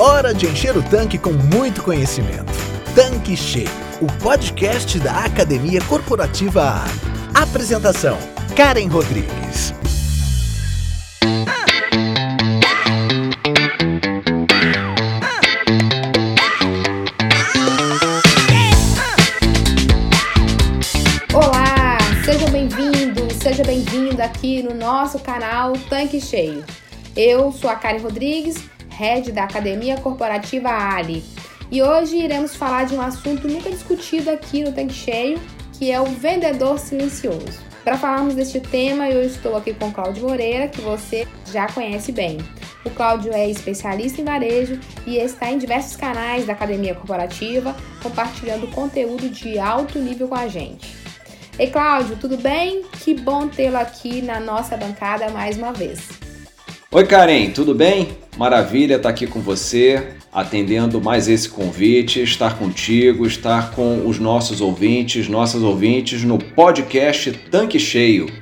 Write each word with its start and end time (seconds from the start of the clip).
Hora 0.00 0.32
de 0.32 0.46
encher 0.46 0.76
o 0.76 0.82
tanque 0.82 1.18
com 1.18 1.32
muito 1.32 1.82
conhecimento. 1.82 2.52
Tanque 2.94 3.36
Cheio, 3.36 3.68
o 4.00 4.06
podcast 4.22 4.96
da 5.00 5.24
Academia 5.24 5.80
Corporativa 5.86 6.62
A. 6.62 7.42
Apresentação: 7.42 8.16
Karen 8.54 8.86
Rodrigues. 8.86 9.74
Olá, 21.34 21.98
seja 22.24 22.48
bem-vindo, 22.50 23.34
seja 23.42 23.64
bem-vinda 23.64 24.22
aqui 24.22 24.62
no 24.62 24.76
nosso 24.76 25.18
canal 25.18 25.72
Tanque 25.90 26.20
Cheio. 26.20 26.64
Eu 27.16 27.50
sou 27.50 27.68
a 27.68 27.74
Karen 27.74 27.98
Rodrigues, 27.98 28.58
head 28.98 29.30
da 29.30 29.44
Academia 29.44 29.96
Corporativa 29.96 30.68
Ali, 30.68 31.22
e 31.70 31.80
hoje 31.80 32.16
iremos 32.16 32.56
falar 32.56 32.86
de 32.86 32.94
um 32.94 33.00
assunto 33.00 33.46
nunca 33.46 33.70
discutido 33.70 34.28
aqui 34.30 34.64
no 34.64 34.72
Tanque 34.72 34.94
Cheio, 34.94 35.40
que 35.74 35.92
é 35.92 36.00
o 36.00 36.06
vendedor 36.06 36.78
silencioso. 36.78 37.68
Para 37.84 37.96
falarmos 37.96 38.34
deste 38.34 38.60
tema, 38.60 39.08
eu 39.08 39.22
estou 39.22 39.56
aqui 39.56 39.72
com 39.72 39.88
o 39.88 39.92
Cláudio 39.92 40.28
Moreira, 40.28 40.66
que 40.66 40.80
você 40.80 41.26
já 41.52 41.68
conhece 41.68 42.10
bem. 42.10 42.38
O 42.84 42.90
Cláudio 42.90 43.32
é 43.32 43.48
especialista 43.48 44.20
em 44.20 44.24
varejo 44.24 44.80
e 45.06 45.16
está 45.16 45.50
em 45.50 45.58
diversos 45.58 45.94
canais 45.94 46.44
da 46.44 46.52
Academia 46.54 46.94
Corporativa, 46.94 47.76
compartilhando 48.02 48.66
conteúdo 48.68 49.28
de 49.28 49.58
alto 49.58 49.98
nível 49.98 50.28
com 50.28 50.34
a 50.34 50.48
gente. 50.48 50.96
Ei, 51.58 51.70
Cláudio, 51.70 52.16
tudo 52.16 52.36
bem? 52.36 52.82
Que 53.04 53.14
bom 53.14 53.46
tê-lo 53.48 53.76
aqui 53.76 54.22
na 54.22 54.40
nossa 54.40 54.76
bancada 54.76 55.28
mais 55.30 55.56
uma 55.56 55.72
vez. 55.72 56.00
Oi, 56.90 57.06
Karen, 57.06 57.50
tudo 57.50 57.74
bem? 57.74 58.27
Maravilha 58.38 58.94
estar 58.94 59.08
aqui 59.08 59.26
com 59.26 59.40
você, 59.40 60.12
atendendo 60.32 61.00
mais 61.00 61.26
esse 61.26 61.48
convite, 61.48 62.22
estar 62.22 62.56
contigo, 62.56 63.26
estar 63.26 63.72
com 63.72 64.06
os 64.06 64.20
nossos 64.20 64.60
ouvintes, 64.60 65.28
nossas 65.28 65.60
ouvintes 65.60 66.22
no 66.22 66.38
podcast 66.38 67.32
Tanque 67.50 67.80
Cheio. 67.80 68.32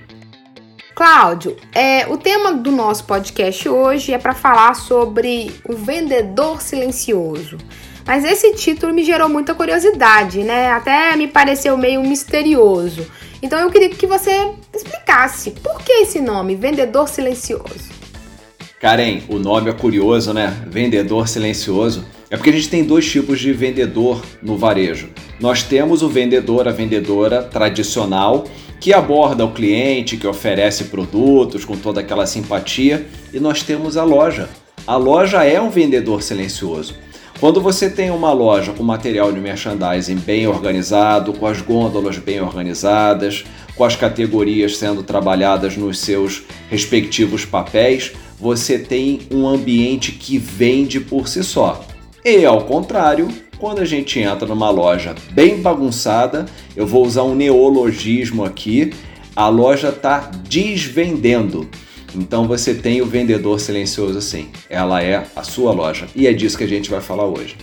Cláudio, 0.94 1.56
é, 1.74 2.06
o 2.08 2.18
tema 2.18 2.52
do 2.52 2.70
nosso 2.70 3.04
podcast 3.04 3.66
hoje 3.66 4.12
é 4.12 4.18
para 4.18 4.34
falar 4.34 4.74
sobre 4.74 5.50
o 5.66 5.72
vendedor 5.72 6.60
silencioso. 6.60 7.56
Mas 8.06 8.22
esse 8.22 8.54
título 8.54 8.92
me 8.92 9.02
gerou 9.02 9.30
muita 9.30 9.54
curiosidade, 9.54 10.44
né? 10.44 10.70
Até 10.72 11.16
me 11.16 11.26
pareceu 11.26 11.74
meio 11.78 12.02
misterioso. 12.02 13.10
Então 13.40 13.58
eu 13.58 13.70
queria 13.70 13.88
que 13.88 14.06
você 14.06 14.52
explicasse 14.74 15.52
por 15.52 15.82
que 15.82 15.92
esse 15.92 16.20
nome, 16.20 16.54
vendedor 16.54 17.08
silencioso. 17.08 17.95
Karen, 18.78 19.20
o 19.30 19.38
nome 19.38 19.70
é 19.70 19.72
curioso, 19.72 20.34
né? 20.34 20.54
Vendedor 20.66 21.26
silencioso. 21.26 22.04
É 22.28 22.36
porque 22.36 22.50
a 22.50 22.52
gente 22.52 22.68
tem 22.68 22.84
dois 22.84 23.10
tipos 23.10 23.40
de 23.40 23.50
vendedor 23.50 24.22
no 24.42 24.58
varejo. 24.58 25.08
Nós 25.40 25.62
temos 25.62 26.02
o 26.02 26.08
vendedor, 26.10 26.68
a 26.68 26.72
vendedora 26.72 27.42
tradicional, 27.42 28.44
que 28.78 28.92
aborda 28.92 29.46
o 29.46 29.52
cliente, 29.52 30.18
que 30.18 30.26
oferece 30.26 30.84
produtos 30.84 31.64
com 31.64 31.74
toda 31.74 32.02
aquela 32.02 32.26
simpatia, 32.26 33.06
e 33.32 33.40
nós 33.40 33.62
temos 33.62 33.96
a 33.96 34.04
loja. 34.04 34.50
A 34.86 34.96
loja 34.96 35.42
é 35.42 35.58
um 35.58 35.70
vendedor 35.70 36.22
silencioso. 36.22 36.96
Quando 37.40 37.62
você 37.62 37.88
tem 37.88 38.10
uma 38.10 38.32
loja 38.32 38.72
com 38.72 38.82
material 38.82 39.32
de 39.32 39.40
merchandising 39.40 40.16
bem 40.16 40.46
organizado, 40.46 41.32
com 41.32 41.46
as 41.46 41.62
gôndolas 41.62 42.18
bem 42.18 42.40
organizadas, 42.40 43.44
com 43.74 43.84
as 43.84 43.96
categorias 43.96 44.76
sendo 44.76 45.02
trabalhadas 45.02 45.76
nos 45.76 45.98
seus 45.98 46.42
respectivos 46.70 47.44
papéis, 47.44 48.12
você 48.38 48.78
tem 48.78 49.20
um 49.30 49.46
ambiente 49.46 50.12
que 50.12 50.38
vende 50.38 51.00
por 51.00 51.28
si 51.28 51.42
só. 51.42 51.84
E 52.24 52.44
ao 52.44 52.64
contrário, 52.64 53.28
quando 53.58 53.80
a 53.80 53.84
gente 53.84 54.18
entra 54.18 54.46
numa 54.46 54.70
loja 54.70 55.14
bem 55.32 55.60
bagunçada, 55.60 56.46
eu 56.74 56.86
vou 56.86 57.04
usar 57.04 57.22
um 57.22 57.34
neologismo 57.34 58.44
aqui, 58.44 58.92
a 59.34 59.48
loja 59.48 59.88
está 59.88 60.30
desvendendo. 60.48 61.68
Então 62.14 62.46
você 62.46 62.74
tem 62.74 63.02
o 63.02 63.06
vendedor 63.06 63.60
silencioso 63.60 64.20
sim. 64.20 64.48
Ela 64.68 65.02
é 65.02 65.26
a 65.34 65.42
sua 65.42 65.72
loja. 65.72 66.06
E 66.14 66.26
é 66.26 66.32
disso 66.32 66.56
que 66.56 66.64
a 66.64 66.68
gente 66.68 66.90
vai 66.90 67.00
falar 67.00 67.26
hoje. 67.26 67.56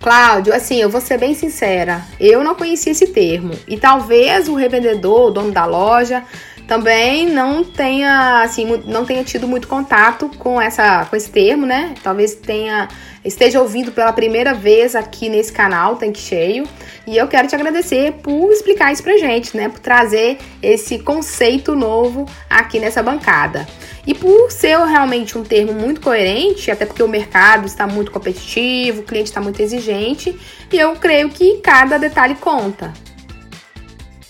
Cláudio, 0.00 0.52
assim, 0.52 0.76
eu 0.82 0.90
vou 0.90 1.00
ser 1.00 1.18
bem 1.18 1.34
sincera, 1.34 2.04
eu 2.20 2.44
não 2.44 2.54
conhecia 2.54 2.92
esse 2.92 3.06
termo. 3.06 3.54
E 3.66 3.78
talvez 3.78 4.48
o 4.48 4.54
revendedor, 4.54 5.28
o 5.28 5.30
dono 5.30 5.50
da 5.50 5.64
loja, 5.64 6.22
também 6.66 7.26
não 7.26 7.62
tenha 7.62 8.42
assim 8.42 8.82
não 8.86 9.04
tenha 9.04 9.22
tido 9.22 9.46
muito 9.46 9.68
contato 9.68 10.30
com 10.38 10.60
essa 10.60 11.04
com 11.04 11.16
esse 11.16 11.30
termo, 11.30 11.66
né? 11.66 11.94
Talvez 12.02 12.34
tenha 12.34 12.88
esteja 13.24 13.60
ouvindo 13.60 13.90
pela 13.90 14.12
primeira 14.12 14.52
vez 14.52 14.94
aqui 14.94 15.28
nesse 15.28 15.52
canal 15.52 15.96
Tanque 15.96 16.20
Cheio, 16.20 16.68
e 17.06 17.16
eu 17.16 17.26
quero 17.26 17.48
te 17.48 17.54
agradecer 17.54 18.12
por 18.22 18.50
explicar 18.52 18.92
isso 18.92 19.02
pra 19.02 19.16
gente, 19.16 19.56
né? 19.56 19.68
Por 19.68 19.78
trazer 19.78 20.38
esse 20.62 20.98
conceito 20.98 21.74
novo 21.74 22.26
aqui 22.48 22.78
nessa 22.78 23.02
bancada. 23.02 23.66
E 24.06 24.12
por 24.12 24.50
ser 24.50 24.78
realmente 24.78 25.38
um 25.38 25.42
termo 25.42 25.72
muito 25.72 26.02
coerente, 26.02 26.70
até 26.70 26.84
porque 26.84 27.02
o 27.02 27.08
mercado 27.08 27.66
está 27.66 27.86
muito 27.86 28.10
competitivo, 28.10 29.00
o 29.00 29.04
cliente 29.04 29.30
está 29.30 29.40
muito 29.40 29.60
exigente, 29.60 30.38
e 30.70 30.78
eu 30.78 30.94
creio 30.96 31.30
que 31.30 31.58
cada 31.62 31.98
detalhe 31.98 32.34
conta. 32.34 32.92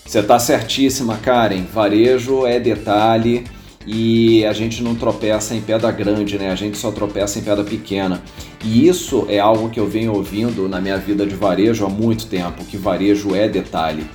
Você 0.05 0.19
está 0.19 0.37
certíssima, 0.37 1.17
Karen. 1.17 1.63
Varejo 1.73 2.45
é 2.45 2.59
detalhe 2.59 3.43
e 3.87 4.45
a 4.45 4.53
gente 4.53 4.83
não 4.83 4.93
tropeça 4.93 5.55
em 5.55 5.61
pedra 5.61 5.91
grande, 5.91 6.37
né? 6.37 6.51
A 6.51 6.55
gente 6.55 6.77
só 6.77 6.91
tropeça 6.91 7.39
em 7.39 7.41
pedra 7.41 7.63
pequena. 7.63 8.21
E 8.63 8.87
isso 8.87 9.25
é 9.27 9.39
algo 9.39 9.67
que 9.67 9.79
eu 9.79 9.87
venho 9.87 10.13
ouvindo 10.13 10.69
na 10.69 10.79
minha 10.79 10.97
vida 10.97 11.25
de 11.25 11.33
varejo 11.33 11.83
há 11.83 11.89
muito 11.89 12.27
tempo, 12.27 12.63
que 12.65 12.77
varejo 12.77 13.33
é 13.33 13.49
detalhe. 13.49 14.05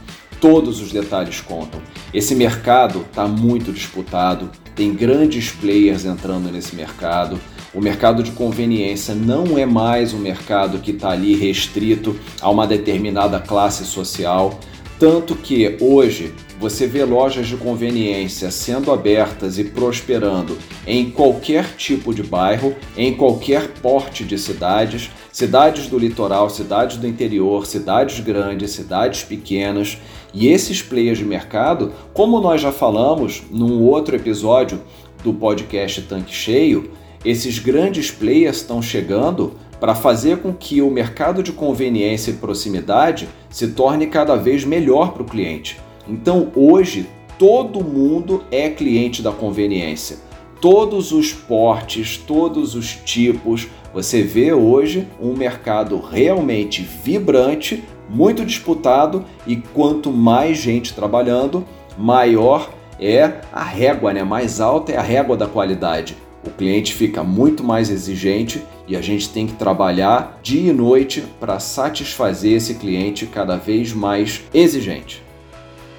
Todos 0.41 0.81
os 0.81 0.93
detalhes 0.93 1.41
contam. 1.41 1.83
Esse 2.15 2.37
mercado 2.37 3.01
está 3.01 3.27
muito 3.27 3.73
disputado, 3.73 4.49
tem 4.77 4.95
grandes 4.95 5.51
players 5.51 6.05
entrando 6.05 6.53
nesse 6.53 6.75
mercado. 6.77 7.39
O 7.75 7.81
mercado 7.81 8.23
de 8.23 8.31
conveniência 8.31 9.13
não 9.13 9.59
é 9.59 9.67
mais 9.67 10.15
um 10.15 10.19
mercado 10.19 10.79
que 10.79 10.93
está 10.93 11.11
ali 11.11 11.35
restrito 11.35 12.17
a 12.41 12.49
uma 12.49 12.67
determinada 12.67 13.41
classe 13.41 13.85
social. 13.85 14.59
Tanto 15.01 15.35
que 15.35 15.79
hoje 15.81 16.31
você 16.61 16.87
vê 16.87 17.03
lojas 17.07 17.47
de 17.47 17.57
conveniência 17.57 18.51
sendo 18.51 18.93
abertas 18.93 19.59
e 19.59 19.65
prosperando 19.65 20.59
em 20.87 21.11
qualquer 21.11 21.75
tipo 21.75 22.13
de 22.13 22.23
bairro, 22.23 22.77
em 22.95 23.15
qualquer 23.15 23.69
porte 23.81 24.25
de 24.25 24.39
cidades, 24.39 25.11
cidades 25.33 25.87
do 25.87 25.99
litoral, 25.99 26.51
cidades 26.51 26.99
do 26.99 27.09
interior, 27.09 27.67
cidades 27.67 28.21
grandes, 28.21 28.73
cidades 28.73 29.23
pequenas. 29.23 29.97
E 30.35 30.49
esses 30.49 30.83
players 30.83 31.17
de 31.17 31.25
mercado, 31.25 31.95
como 32.13 32.39
nós 32.39 32.61
já 32.61 32.71
falamos 32.71 33.43
num 33.51 33.81
outro 33.81 34.15
episódio 34.15 34.83
do 35.25 35.33
podcast 35.33 36.03
Tanque 36.03 36.35
Cheio, 36.35 36.91
esses 37.25 37.59
grandes 37.59 38.11
players 38.11 38.59
estão 38.59 38.83
chegando 38.83 39.55
para 39.81 39.95
fazer 39.95 40.39
com 40.39 40.53
que 40.53 40.83
o 40.83 40.91
mercado 40.91 41.43
de 41.43 41.53
conveniência 41.53 42.31
e 42.31 42.35
proximidade 42.35 43.29
se 43.49 43.69
torne 43.69 44.07
cada 44.07 44.37
vez 44.37 44.65
melhor 44.65 45.13
para 45.13 45.23
o 45.23 45.27
cliente. 45.27 45.81
Então 46.07 46.53
hoje 46.55 47.09
todo 47.39 47.83
mundo 47.83 48.45
é 48.51 48.69
cliente 48.69 49.23
da 49.23 49.33
conveniência. 49.33 50.19
Todos 50.61 51.11
os 51.11 51.33
portes, 51.33 52.19
todos 52.19 52.75
os 52.75 52.95
tipos, 52.95 53.67
você 53.95 54.23
vê 54.23 54.53
hoje 54.53 55.09
um 55.19 55.35
mercado 55.35 55.99
realmente 55.99 56.83
vibrante, 56.83 57.83
muito 58.11 58.45
disputado 58.45 59.25
e 59.47 59.57
quanto 59.57 60.13
mais 60.13 60.59
gente 60.59 60.93
trabalhando, 60.93 61.65
maior 61.97 62.71
é 63.01 63.41
a 63.51 63.65
régua, 63.65 64.13
né? 64.13 64.23
Mais 64.23 64.61
alta 64.61 64.93
é 64.93 64.97
a 64.99 65.03
régua 65.03 65.35
da 65.35 65.47
qualidade. 65.47 66.15
O 66.47 66.51
cliente 66.51 66.93
fica 66.93 67.25
muito 67.25 67.65
mais 67.65 67.89
exigente 67.89 68.63
e 68.87 68.97
a 68.97 69.01
gente 69.01 69.29
tem 69.29 69.47
que 69.47 69.55
trabalhar 69.55 70.39
dia 70.43 70.71
e 70.71 70.73
noite 70.73 71.25
para 71.39 71.59
satisfazer 71.59 72.53
esse 72.53 72.75
cliente 72.75 73.27
cada 73.27 73.57
vez 73.57 73.93
mais 73.93 74.43
exigente. 74.53 75.23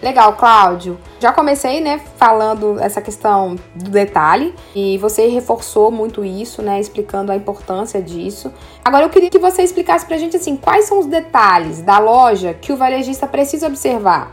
Legal, 0.02 0.34
Cláudio. 0.34 0.98
Já 1.20 1.32
comecei, 1.32 1.80
né, 1.80 2.02
falando 2.18 2.80
essa 2.80 3.00
questão 3.00 3.56
do 3.76 3.92
detalhe 3.92 4.56
e 4.76 4.98
você 4.98 5.28
reforçou 5.28 5.92
muito 5.92 6.26
isso, 6.26 6.64
né, 6.64 6.80
explicando 6.80 7.32
a 7.32 7.36
importância 7.36 8.02
disso. 8.02 8.52
Agora 8.84 9.06
eu 9.06 9.10
queria 9.10 9.30
que 9.30 9.38
você 9.38 9.62
explicasse 9.62 10.06
pra 10.06 10.18
gente 10.18 10.36
assim, 10.36 10.58
quais 10.58 10.86
são 10.86 11.00
os 11.00 11.06
detalhes 11.06 11.84
da 11.84 12.00
loja 12.00 12.56
que 12.60 12.74
o 12.74 12.78
varejista 12.78 13.28
precisa 13.28 13.68
observar? 13.68 14.32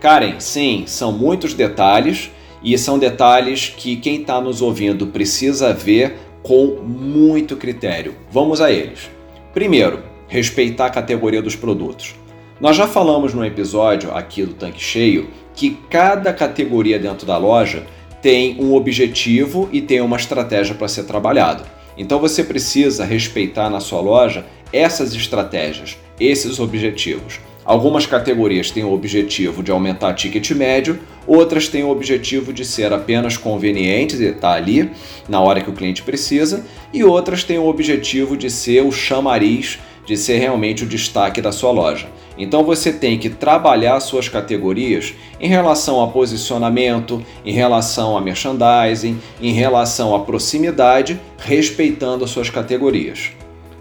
Karen, 0.00 0.40
sim, 0.40 0.84
são 0.86 1.12
muitos 1.12 1.52
detalhes 1.52 2.30
e 2.62 2.76
são 2.78 2.98
detalhes 2.98 3.68
que 3.68 3.96
quem 3.96 4.22
está 4.22 4.40
nos 4.40 4.62
ouvindo 4.62 5.08
precisa 5.08 5.74
ver 5.74 6.18
com 6.42 6.78
muito 6.82 7.56
critério. 7.56 8.14
Vamos 8.30 8.60
a 8.60 8.70
eles. 8.70 9.10
Primeiro, 9.52 10.02
respeitar 10.28 10.86
a 10.86 10.90
categoria 10.90 11.42
dos 11.42 11.56
produtos. 11.56 12.14
Nós 12.60 12.76
já 12.76 12.86
falamos 12.86 13.32
no 13.34 13.44
episódio 13.44 14.14
aqui 14.14 14.44
do 14.44 14.54
Tanque 14.54 14.82
Cheio 14.82 15.30
que 15.54 15.76
cada 15.88 16.32
categoria 16.32 16.98
dentro 16.98 17.26
da 17.26 17.36
loja 17.36 17.84
tem 18.22 18.60
um 18.60 18.74
objetivo 18.74 19.68
e 19.72 19.80
tem 19.80 20.00
uma 20.00 20.16
estratégia 20.16 20.74
para 20.74 20.88
ser 20.88 21.04
trabalhado. 21.04 21.64
Então 21.96 22.18
você 22.18 22.44
precisa 22.44 23.04
respeitar 23.04 23.68
na 23.68 23.80
sua 23.80 24.00
loja 24.00 24.44
essas 24.72 25.14
estratégias, 25.14 25.98
esses 26.18 26.60
objetivos. 26.60 27.40
Algumas 27.70 28.04
categorias 28.04 28.68
têm 28.72 28.82
o 28.82 28.92
objetivo 28.92 29.62
de 29.62 29.70
aumentar 29.70 30.12
ticket 30.14 30.50
médio, 30.50 30.98
outras 31.24 31.68
têm 31.68 31.84
o 31.84 31.88
objetivo 31.88 32.52
de 32.52 32.64
ser 32.64 32.92
apenas 32.92 33.36
convenientes 33.36 34.18
e 34.18 34.24
estar 34.24 34.54
ali 34.54 34.90
na 35.28 35.40
hora 35.40 35.60
que 35.60 35.70
o 35.70 35.72
cliente 35.72 36.02
precisa, 36.02 36.66
e 36.92 37.04
outras 37.04 37.44
têm 37.44 37.60
o 37.60 37.68
objetivo 37.68 38.36
de 38.36 38.50
ser 38.50 38.82
o 38.82 38.90
chamariz, 38.90 39.78
de 40.04 40.16
ser 40.16 40.38
realmente 40.38 40.82
o 40.82 40.86
destaque 40.86 41.40
da 41.40 41.52
sua 41.52 41.70
loja. 41.70 42.08
Então 42.36 42.64
você 42.64 42.92
tem 42.92 43.16
que 43.20 43.30
trabalhar 43.30 44.00
suas 44.00 44.28
categorias 44.28 45.14
em 45.40 45.48
relação 45.48 46.02
a 46.02 46.08
posicionamento, 46.08 47.24
em 47.46 47.52
relação 47.52 48.16
a 48.16 48.20
merchandising, 48.20 49.16
em 49.40 49.52
relação 49.52 50.12
à 50.12 50.18
proximidade, 50.18 51.20
respeitando 51.38 52.24
as 52.24 52.32
suas 52.32 52.50
categorias. 52.50 53.30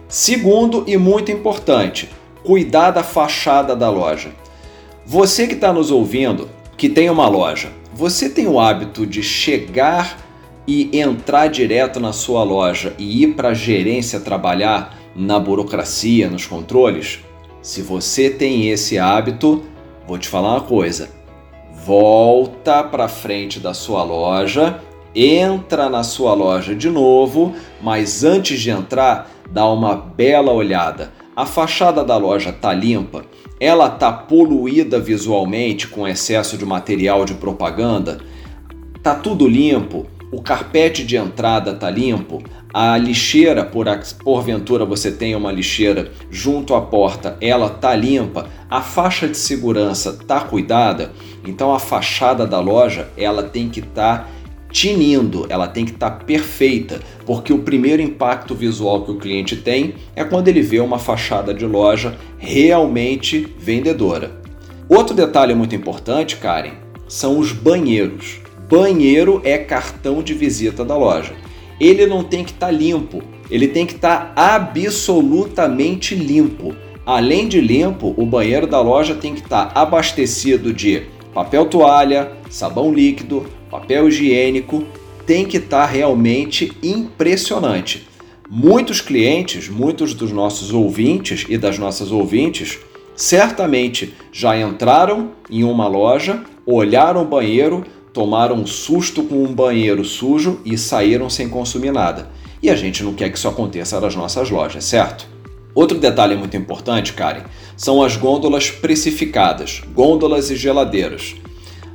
Segundo 0.08 0.84
e 0.86 0.96
muito 0.96 1.32
importante, 1.32 2.08
cuidar 2.44 2.92
da 2.92 3.04
fachada 3.04 3.76
da 3.76 3.90
loja. 3.90 4.32
Você 5.06 5.48
que 5.48 5.56
está 5.56 5.74
nos 5.74 5.92
ouvindo, 5.92 6.50
que 6.78 6.90
tem 6.90 7.10
uma 7.10 7.28
loja, 7.28 7.72
você 7.94 8.30
tem 8.30 8.48
o 8.48 8.60
hábito 8.60 9.06
de 9.06 9.22
chegar 9.24 10.18
e 10.68 10.98
entrar 10.98 11.48
direto 11.48 12.00
na 12.00 12.14
sua 12.14 12.44
loja 12.44 12.94
e 12.98 13.24
ir 13.24 13.34
para 13.34 13.50
a 13.50 13.54
gerência 13.54 14.20
trabalhar 14.20 14.98
na 15.16 15.40
burocracia, 15.40 16.30
nos 16.30 16.46
controles? 16.46 17.20
Se 17.62 17.82
você 17.82 18.30
tem 18.30 18.70
esse 18.70 18.98
hábito, 18.98 19.64
vou 20.08 20.18
te 20.18 20.30
falar 20.30 20.52
uma 20.52 20.62
coisa. 20.62 21.10
Volta 21.86 22.84
para 22.84 23.08
frente 23.08 23.60
da 23.60 23.74
sua 23.74 24.04
loja, 24.04 24.80
entra 25.16 25.90
na 25.90 26.04
sua 26.04 26.34
loja 26.34 26.76
de 26.76 26.90
novo, 26.90 27.54
mas 27.82 28.24
antes 28.24 28.62
de 28.62 28.70
entrar, 28.70 29.30
dá 29.50 29.66
uma 29.66 29.96
bela 29.96 30.52
olhada 30.52 31.12
a 31.40 31.46
fachada 31.46 32.04
da 32.04 32.18
loja 32.18 32.52
tá 32.52 32.74
limpa? 32.74 33.24
Ela 33.62 33.90
tá 33.90 34.12
poluída 34.12 35.00
visualmente 35.00 35.88
com 35.88 36.06
excesso 36.06 36.58
de 36.58 36.66
material 36.66 37.24
de 37.24 37.34
propaganda? 37.34 38.20
Tá 39.02 39.16
tudo 39.16 39.48
limpo? 39.48 40.06
O 40.34 40.42
carpete 40.42 41.02
de 41.02 41.16
entrada 41.16 41.74
tá 41.74 41.90
limpo? 41.90 42.44
A 42.74 42.98
lixeira, 42.98 43.64
por 43.64 43.86
porventura 44.22 44.84
você 44.84 45.14
tem 45.14 45.34
uma 45.34 45.50
lixeira 45.50 46.12
junto 46.30 46.76
à 46.76 46.82
porta, 46.82 47.38
ela 47.40 47.70
tá 47.70 47.96
limpa? 47.96 48.50
A 48.70 48.82
faixa 48.82 49.26
de 49.26 49.38
segurança 49.38 50.20
tá 50.28 50.42
cuidada? 50.42 51.14
Então 51.48 51.74
a 51.74 51.80
fachada 51.80 52.46
da 52.46 52.60
loja, 52.60 53.08
ela 53.16 53.44
tem 53.44 53.70
que 53.70 53.80
estar 53.80 54.18
tá 54.18 54.28
tinindo, 54.72 55.46
ela 55.50 55.68
tem 55.68 55.86
que 55.86 55.92
estar 55.92 56.12
tá 56.12 56.24
perfeita, 56.24 57.00
porque 57.26 57.52
o 57.52 57.60
primeiro 57.60 58.02
impacto 58.02 58.54
visual 58.54 59.04
que 59.04 59.12
o 59.12 59.18
cliente 59.18 59.56
tem 59.56 59.96
é 60.16 60.24
quando 60.24 60.48
ele 60.48 60.62
vê 60.62 60.80
uma 60.80 61.00
fachada 61.00 61.54
de 61.54 61.66
loja 61.66 62.18
realmente 62.38 63.48
vendedora. 63.58 64.40
Outro 64.88 65.16
detalhe 65.16 65.54
muito 65.54 65.76
importante, 65.76 66.38
Karen, 66.38 66.74
são 67.08 67.38
os 67.38 67.52
banheiros. 67.52 68.40
Banheiro 68.70 69.42
é 69.44 69.58
cartão 69.58 70.22
de 70.22 70.34
visita 70.34 70.86
da 70.86 70.96
loja. 70.96 71.34
Ele 71.80 72.06
não 72.06 72.24
tem 72.24 72.44
que 72.44 72.52
estar 72.52 72.68
tá 72.68 72.72
limpo, 72.72 73.22
ele 73.50 73.68
tem 73.68 73.86
que 73.86 73.94
estar 73.94 74.34
tá 74.34 74.56
absolutamente 74.56 76.14
limpo. 76.14 76.76
Além 77.06 77.48
de 77.48 77.60
limpo, 77.60 78.14
o 78.18 78.26
banheiro 78.26 78.68
da 78.68 78.80
loja 78.82 79.16
tem 79.16 79.34
que 79.34 79.42
estar 79.42 79.74
tá 79.74 79.82
abastecido 79.82 80.72
de 80.74 81.04
papel 81.34 81.66
toalha, 81.66 82.34
sabão 82.50 82.94
líquido, 82.94 83.46
papel 83.70 84.08
higiênico 84.08 84.86
tem 85.26 85.46
que 85.46 85.58
estar 85.58 85.86
tá 85.86 85.86
realmente 85.86 86.72
impressionante. 86.82 88.08
Muitos 88.50 89.00
clientes, 89.00 89.70
muitos 89.70 90.14
dos 90.16 90.32
nossos 90.32 90.74
ouvintes 90.74 91.46
e 91.48 91.58
das 91.58 91.78
nossas 91.78 92.12
ouvintes, 92.12 92.80
certamente 93.16 94.16
já 94.32 94.60
entraram 94.60 95.32
em 95.50 95.64
uma 95.64 95.88
loja, 95.88 96.44
olharam 96.66 97.22
o 97.22 97.26
banheiro, 97.26 97.86
tomaram 98.12 98.56
um 98.56 98.66
susto 98.66 99.22
com 99.22 99.44
um 99.44 99.54
banheiro 99.54 100.04
sujo 100.04 100.60
e 100.66 100.78
saíram 100.78 101.30
sem 101.30 101.48
consumir 101.48 101.92
nada. 101.92 102.30
E 102.62 102.70
a 102.70 102.76
gente 102.76 103.04
não 103.04 103.14
quer 103.14 103.30
que 103.30 103.38
isso 103.38 103.48
aconteça 103.48 104.00
nas 104.02 104.16
nossas 104.16 104.50
lojas, 104.50 104.84
certo? 104.84 105.28
Outro 105.76 106.00
detalhe 106.00 106.36
muito 106.36 106.58
importante, 106.58 107.14
Karen, 107.14 107.44
são 107.78 108.02
as 108.02 108.18
gôndolas 108.18 108.72
precificadas, 108.72 109.82
gôndolas 109.94 110.50
e 110.50 110.56
geladeiras. 110.56 111.36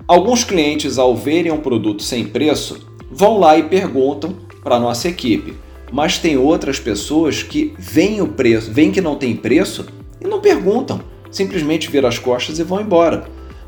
Alguns 0.07 0.45
clientes, 0.45 0.99
ao 0.99 1.17
verem 1.17 1.51
um 1.51 1.61
produto 1.61 2.03
sem 2.03 2.27
preço, 2.27 2.87
vão 3.11 3.39
lá 3.39 3.57
e 3.57 3.63
perguntam 3.63 4.37
para 4.63 4.79
nossa 4.79 5.09
equipe. 5.09 5.55
Mas 5.91 6.19
tem 6.19 6.37
outras 6.37 6.79
pessoas 6.79 7.43
que 7.43 7.73
veem 7.79 8.21
o 8.21 8.29
preço, 8.29 8.71
veem 8.71 8.91
que 8.91 9.01
não 9.01 9.17
tem 9.17 9.35
preço 9.35 9.87
e 10.21 10.27
não 10.27 10.41
perguntam, 10.41 11.01
simplesmente 11.31 11.91
viram 11.91 12.09
as 12.09 12.19
costas 12.19 12.59
e 12.59 12.63
vão 12.63 12.83
embora. 12.83 13.25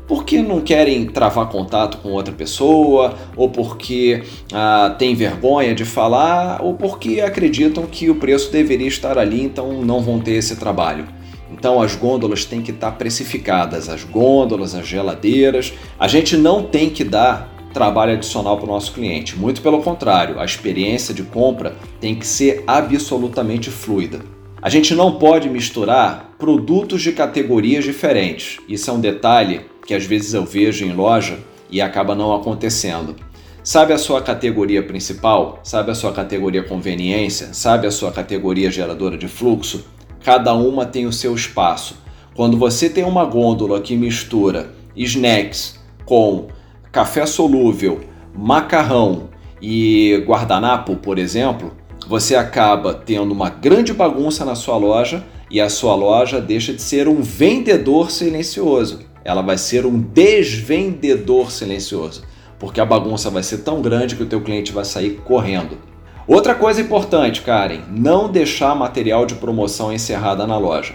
Porque 0.07 0.39
não 0.39 0.61
querem 0.61 1.07
travar 1.07 1.49
contato 1.49 1.97
com 1.97 2.11
outra 2.11 2.33
pessoa, 2.33 3.15
ou 3.35 3.49
porque 3.49 4.23
ah, 4.53 4.95
tem 4.97 5.15
vergonha 5.15 5.73
de 5.73 5.85
falar, 5.85 6.61
ou 6.61 6.75
porque 6.75 7.19
acreditam 7.19 7.87
que 7.87 8.11
o 8.11 8.15
preço 8.15 8.51
deveria 8.51 8.87
estar 8.87 9.17
ali, 9.17 9.41
então 9.41 9.81
não 9.81 10.01
vão 10.01 10.19
ter 10.19 10.33
esse 10.33 10.55
trabalho. 10.55 11.16
Então 11.57 11.81
as 11.81 11.95
gôndolas 11.95 12.45
têm 12.45 12.61
que 12.61 12.71
estar 12.71 12.91
precificadas, 12.91 13.89
as 13.89 14.03
gôndolas, 14.03 14.75
as 14.75 14.87
geladeiras. 14.87 15.73
A 15.99 16.07
gente 16.07 16.37
não 16.37 16.61
tem 16.61 16.89
que 16.89 17.03
dar 17.03 17.51
trabalho 17.73 18.13
adicional 18.13 18.57
para 18.57 18.65
o 18.65 18.71
nosso 18.71 18.93
cliente, 18.93 19.35
muito 19.35 19.61
pelo 19.61 19.83
contrário, 19.83 20.39
a 20.39 20.45
experiência 20.45 21.13
de 21.13 21.21
compra 21.21 21.75
tem 21.99 22.15
que 22.15 22.25
ser 22.25 22.63
absolutamente 22.65 23.69
fluida. 23.69 24.21
A 24.59 24.69
gente 24.69 24.95
não 24.95 25.19
pode 25.19 25.47
misturar 25.47 26.33
produtos 26.39 27.01
de 27.01 27.11
categorias 27.11 27.83
diferentes. 27.83 28.57
Isso 28.67 28.89
é 28.89 28.93
um 28.93 28.99
detalhe 28.99 29.61
que 29.85 29.93
às 29.93 30.05
vezes 30.05 30.33
eu 30.33 30.43
vejo 30.43 30.85
em 30.85 30.93
loja 30.93 31.37
e 31.69 31.79
acaba 31.79 32.15
não 32.15 32.33
acontecendo. 32.33 33.15
Sabe 33.63 33.93
a 33.93 33.97
sua 33.97 34.21
categoria 34.21 34.81
principal? 34.81 35.59
Sabe 35.63 35.91
a 35.91 35.95
sua 35.95 36.11
categoria 36.11 36.63
conveniência? 36.63 37.53
Sabe 37.53 37.85
a 37.85 37.91
sua 37.91 38.11
categoria 38.11 38.71
geradora 38.71 39.17
de 39.17 39.27
fluxo? 39.27 39.85
Cada 40.27 40.53
uma 40.53 40.85
tem 40.85 41.05
o 41.05 41.13
seu 41.13 41.33
espaço. 41.33 41.95
Quando 42.35 42.57
você 42.57 42.89
tem 42.89 43.05
uma 43.05 43.23
gôndola 43.23 43.79
que 43.79 43.95
mistura 43.95 44.73
snacks 44.93 45.79
com 46.03 46.47
café 46.91 47.25
solúvel, 47.25 48.01
macarrão 48.35 49.29
e 49.61 50.21
guardanapo, 50.27 50.97
por 50.97 51.17
exemplo, 51.17 51.71
você 52.09 52.35
acaba 52.35 52.93
tendo 52.93 53.31
uma 53.31 53.49
grande 53.49 53.93
bagunça 53.93 54.43
na 54.43 54.53
sua 54.53 54.75
loja 54.75 55.23
e 55.49 55.61
a 55.61 55.69
sua 55.69 55.95
loja 55.95 56.41
deixa 56.41 56.73
de 56.73 56.81
ser 56.81 57.07
um 57.07 57.21
vendedor 57.21 58.11
silencioso. 58.11 58.99
Ela 59.23 59.41
vai 59.41 59.57
ser 59.57 59.85
um 59.85 59.97
desvendedor 59.97 61.51
silencioso, 61.51 62.23
porque 62.59 62.81
a 62.81 62.85
bagunça 62.85 63.29
vai 63.29 63.43
ser 63.43 63.59
tão 63.59 63.81
grande 63.81 64.17
que 64.17 64.23
o 64.23 64.27
teu 64.27 64.41
cliente 64.41 64.73
vai 64.73 64.83
sair 64.83 65.21
correndo. 65.23 65.77
Outra 66.27 66.53
coisa 66.53 66.81
importante, 66.81 67.41
Karen, 67.41 67.83
não 67.89 68.27
deixar 68.27 68.75
material 68.75 69.25
de 69.25 69.35
promoção 69.35 69.93
encerrada 69.93 70.45
na 70.45 70.57
loja. 70.57 70.93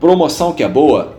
Promoção 0.00 0.52
que 0.52 0.64
é 0.64 0.68
boa 0.68 1.16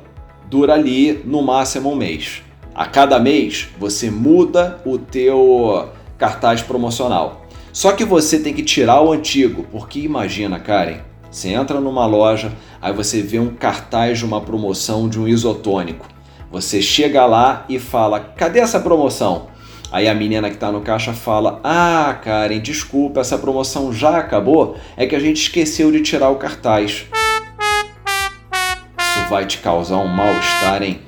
dura 0.49 0.73
ali 0.73 1.21
no 1.23 1.41
máximo 1.41 1.89
um 1.89 1.95
mês. 1.95 2.41
A 2.75 2.85
cada 2.85 3.17
mês 3.17 3.69
você 3.79 4.11
muda 4.11 4.81
o 4.85 4.97
teu 4.97 5.87
cartaz 6.17 6.61
promocional. 6.61 7.45
Só 7.71 7.93
que 7.93 8.03
você 8.03 8.39
tem 8.39 8.53
que 8.53 8.61
tirar 8.61 8.99
o 8.99 9.13
antigo, 9.13 9.65
porque 9.71 10.01
imagina, 10.01 10.59
Karen, 10.59 10.97
você 11.31 11.47
entra 11.47 11.79
numa 11.79 12.05
loja, 12.05 12.51
aí 12.81 12.91
você 12.91 13.21
vê 13.21 13.39
um 13.39 13.55
cartaz 13.55 14.19
de 14.19 14.25
uma 14.25 14.41
promoção 14.41 15.07
de 15.07 15.17
um 15.17 15.25
isotônico. 15.25 16.05
Você 16.51 16.81
chega 16.81 17.25
lá 17.25 17.63
e 17.69 17.79
fala: 17.79 18.19
"Cadê 18.19 18.59
essa 18.59 18.81
promoção?" 18.81 19.47
Aí 19.91 20.07
a 20.07 20.13
menina 20.13 20.49
que 20.49 20.55
está 20.55 20.71
no 20.71 20.81
caixa 20.81 21.13
fala: 21.13 21.59
Ah, 21.63 22.19
Karen, 22.23 22.59
desculpa, 22.59 23.21
essa 23.21 23.37
promoção 23.37 23.91
já 23.91 24.17
acabou. 24.17 24.77
É 24.95 25.07
que 25.07 25.15
a 25.15 25.19
gente 25.19 25.41
esqueceu 25.41 25.91
de 25.91 26.01
tirar 26.01 26.29
o 26.29 26.35
cartaz. 26.35 27.05
Isso 28.99 29.29
vai 29.29 29.45
te 29.47 29.57
causar 29.57 29.97
um 29.97 30.07
mal-estar, 30.07 30.83
hein? 30.83 30.99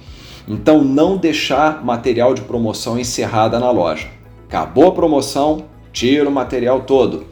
Então, 0.47 0.83
não 0.83 1.15
deixar 1.15 1.85
material 1.85 2.33
de 2.33 2.41
promoção 2.41 3.00
encerrada 3.00 3.59
na 3.59 3.69
loja. 3.69 4.07
Acabou 4.47 4.88
a 4.88 4.91
promoção, 4.91 5.65
tira 5.93 6.27
o 6.27 6.31
material 6.31 6.81
todo. 6.81 7.27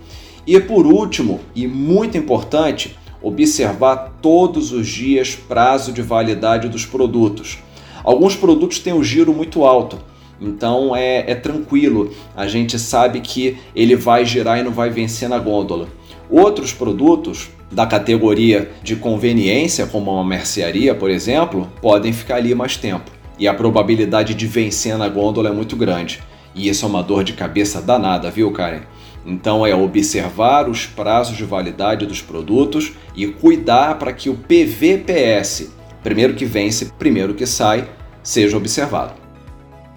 E 0.46 0.60
por 0.60 0.86
último, 0.86 1.40
e 1.56 1.68
muito 1.68 2.18
importante, 2.18 2.96
observar 3.22 4.14
todos 4.22 4.72
os 4.72 4.88
dias 4.88 5.36
prazo 5.36 5.92
de 5.92 6.02
validade 6.02 6.70
dos 6.70 6.86
produtos. 6.86 7.58
Alguns 8.04 8.36
produtos 8.36 8.80
têm 8.80 8.94
um 8.94 9.04
giro 9.04 9.34
muito 9.34 9.66
alto 9.66 10.09
então 10.42 10.96
é, 10.96 11.32
é 11.32 11.36
tranquilo, 11.36 12.14
a 12.36 12.48
gente 12.48 12.80
sabe 12.80 13.20
que 13.20 13.58
ele 13.76 13.96
vai 13.96 14.26
girar 14.26 14.60
e 14.60 14.64
não 14.64 14.72
vai 14.72 14.90
vencer 14.90 15.28
na 15.28 15.38
gôndola. 15.38 15.88
Outros 16.30 16.72
produtos 16.72 17.50
da 17.72 17.86
categoria 17.86 18.72
de 18.82 18.96
conveniência, 18.96 19.86
como 19.86 20.12
uma 20.12 20.24
mercearia, 20.24 20.96
por 20.96 21.10
exemplo, 21.10 21.70
podem 21.82 22.14
ficar 22.14 22.36
ali 22.36 22.54
mais 22.56 22.78
tempo. 22.78 23.12
E 23.38 23.48
a 23.48 23.54
probabilidade 23.54 24.34
de 24.34 24.48
vencer 24.48 24.98
na 24.98 25.08
gôndola 25.08 25.50
é 25.50 25.52
muito 25.52 25.76
grande. 25.76 26.22
E 26.54 26.68
isso 26.68 26.86
é 26.86 26.90
uma 26.90 27.04
dor 27.04 27.24
de 27.24 27.34
cabeça 27.34 27.82
danada, 27.82 28.30
viu, 28.32 28.52
Karen? 28.52 28.82
Então 29.26 29.66
é 29.66 29.76
observar 29.76 30.70
os 30.70 30.86
prazos 30.86 31.38
de 31.38 31.44
validade 31.44 32.06
dos 32.06 32.22
produtos 32.22 32.94
e 33.16 33.28
cuidar 33.28 33.98
para 34.00 34.14
que 34.14 34.30
o 34.30 34.36
PVPS, 34.36 35.72
primeiro 36.04 36.34
que 36.34 36.46
vence, 36.46 36.92
primeiro 36.98 37.34
que 37.34 37.46
sai, 37.46 37.88
seja 38.24 38.58
observado. 38.58 39.19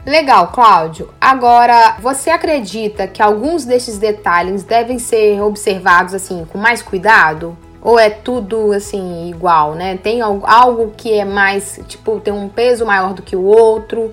Legal, 0.04 0.48
Cláudio. 0.48 1.10
Agora, 1.20 1.96
você 2.00 2.28
acredita 2.30 3.06
que 3.06 3.22
alguns 3.22 3.64
desses 3.64 3.98
detalhes 3.98 4.64
devem 4.64 4.98
ser 4.98 5.40
observados 5.40 6.12
assim 6.12 6.44
com 6.44 6.58
mais 6.58 6.82
cuidado? 6.82 7.56
Ou 7.80 7.98
é 7.98 8.10
tudo 8.10 8.72
assim 8.72 9.28
igual, 9.28 9.74
né? 9.74 9.96
Tem 9.96 10.20
algo 10.20 10.92
que 10.96 11.12
é 11.12 11.24
mais, 11.24 11.80
tipo, 11.88 12.18
tem 12.20 12.32
um 12.32 12.48
peso 12.48 12.84
maior 12.84 13.14
do 13.14 13.22
que 13.22 13.36
o 13.36 13.44
outro? 13.44 14.12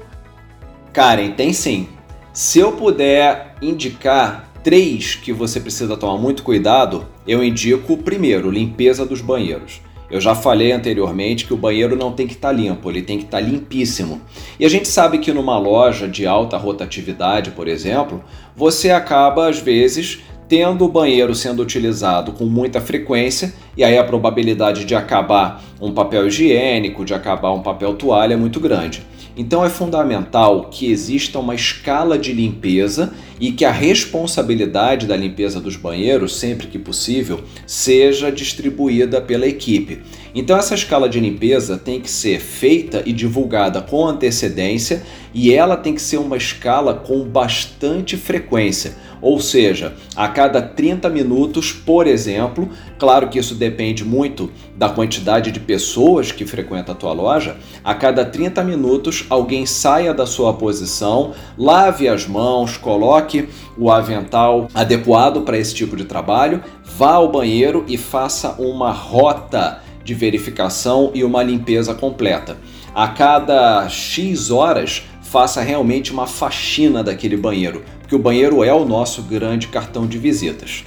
Karen, 0.93 1.31
tem 1.31 1.53
sim. 1.53 1.89
Se 2.33 2.59
eu 2.59 2.71
puder 2.73 3.55
indicar 3.61 4.47
três 4.63 5.15
que 5.15 5.33
você 5.33 5.59
precisa 5.59 5.97
tomar 5.97 6.19
muito 6.19 6.43
cuidado, 6.43 7.05
eu 7.27 7.43
indico 7.43 7.97
primeiro, 7.97 8.51
limpeza 8.51 9.05
dos 9.05 9.21
banheiros. 9.21 9.81
Eu 10.09 10.19
já 10.19 10.33
falei 10.33 10.71
anteriormente 10.71 11.45
que 11.45 11.53
o 11.53 11.57
banheiro 11.57 11.95
não 11.95 12.11
tem 12.11 12.25
que 12.25 12.33
estar 12.33 12.49
tá 12.49 12.53
limpo, 12.53 12.89
ele 12.89 13.01
tem 13.01 13.17
que 13.17 13.25
estar 13.25 13.37
tá 13.37 13.43
limpíssimo. 13.43 14.21
E 14.59 14.65
a 14.65 14.69
gente 14.69 14.87
sabe 14.87 15.19
que 15.19 15.31
numa 15.31 15.57
loja 15.59 16.07
de 16.07 16.25
alta 16.25 16.57
rotatividade, 16.57 17.51
por 17.51 17.67
exemplo, 17.67 18.23
você 18.55 18.89
acaba 18.89 19.47
às 19.47 19.59
vezes 19.59 20.23
tendo 20.47 20.83
o 20.83 20.89
banheiro 20.89 21.35
sendo 21.35 21.61
utilizado 21.61 22.31
com 22.31 22.45
muita 22.45 22.81
frequência, 22.81 23.53
e 23.77 23.83
aí 23.83 23.99
a 23.99 24.03
probabilidade 24.03 24.83
de 24.83 24.95
acabar 24.95 25.63
um 25.79 25.91
papel 25.91 26.25
higiênico, 26.25 27.05
de 27.05 27.13
acabar 27.13 27.53
um 27.53 27.61
papel 27.61 27.93
toalha 27.93 28.33
é 28.33 28.37
muito 28.37 28.59
grande. 28.59 29.03
Então 29.39 29.63
é 29.63 29.69
fundamental 29.69 30.65
que 30.65 30.91
exista 30.91 31.39
uma 31.39 31.55
escala 31.55 32.19
de 32.19 32.33
limpeza 32.33 33.13
e 33.39 33.53
que 33.53 33.63
a 33.63 33.71
responsabilidade 33.71 35.07
da 35.07 35.15
limpeza 35.15 35.61
dos 35.61 35.77
banheiros, 35.77 36.35
sempre 36.35 36.67
que 36.67 36.77
possível, 36.77 37.39
seja 37.65 38.33
distribuída 38.33 39.21
pela 39.21 39.47
equipe. 39.47 40.01
Então 40.35 40.57
essa 40.57 40.75
escala 40.75 41.07
de 41.07 41.21
limpeza 41.21 41.77
tem 41.77 42.01
que 42.01 42.11
ser 42.11 42.41
feita 42.41 43.01
e 43.05 43.13
divulgada 43.13 43.81
com 43.81 44.05
antecedência 44.05 45.03
e 45.33 45.53
ela 45.53 45.77
tem 45.77 45.95
que 45.95 46.01
ser 46.01 46.17
uma 46.17 46.35
escala 46.35 46.93
com 46.93 47.23
bastante 47.23 48.17
frequência, 48.17 48.97
ou 49.21 49.39
seja, 49.39 49.93
a 50.15 50.27
cada 50.27 50.61
30 50.61 51.09
minutos, 51.09 51.71
por 51.71 52.07
exemplo, 52.07 52.69
claro 52.97 53.27
que 53.27 53.39
isso 53.39 53.55
depende 53.55 54.03
muito 54.03 54.49
da 54.75 54.89
quantidade 54.89 55.51
de 55.51 55.59
pessoas 55.59 56.31
que 56.31 56.45
frequentam 56.45 56.93
a 56.93 56.97
tua 56.97 57.13
loja, 57.13 57.57
a 57.83 57.93
cada 57.93 58.25
30 58.25 58.63
minutos 58.63 59.25
alguém 59.29 59.65
saia 59.65 60.13
da 60.13 60.25
sua 60.25 60.53
posição, 60.53 61.33
lave 61.57 62.07
as 62.07 62.25
mãos, 62.25 62.77
coloque 62.77 63.49
o 63.77 63.91
avental 63.91 64.67
adequado 64.73 65.41
para 65.41 65.57
esse 65.57 65.73
tipo 65.73 65.95
de 65.95 66.05
trabalho, 66.05 66.63
vá 66.97 67.13
ao 67.13 67.31
banheiro 67.31 67.85
e 67.87 67.97
faça 67.97 68.55
uma 68.59 68.91
rota 68.91 69.81
de 70.03 70.13
verificação 70.13 71.11
e 71.13 71.23
uma 71.23 71.43
limpeza 71.43 71.93
completa. 71.93 72.57
A 72.95 73.09
cada 73.09 73.87
X 73.87 74.49
horas, 74.49 75.03
faça 75.21 75.61
realmente 75.61 76.11
uma 76.11 76.25
faxina 76.25 77.03
daquele 77.03 77.37
banheiro, 77.37 77.83
porque 78.09 78.15
o 78.15 78.19
banheiro 78.19 78.63
é 78.63 78.73
o 78.73 78.85
nosso 78.85 79.21
grande 79.21 79.67
cartão 79.67 80.07
de 80.07 80.17
visitas. 80.17 80.83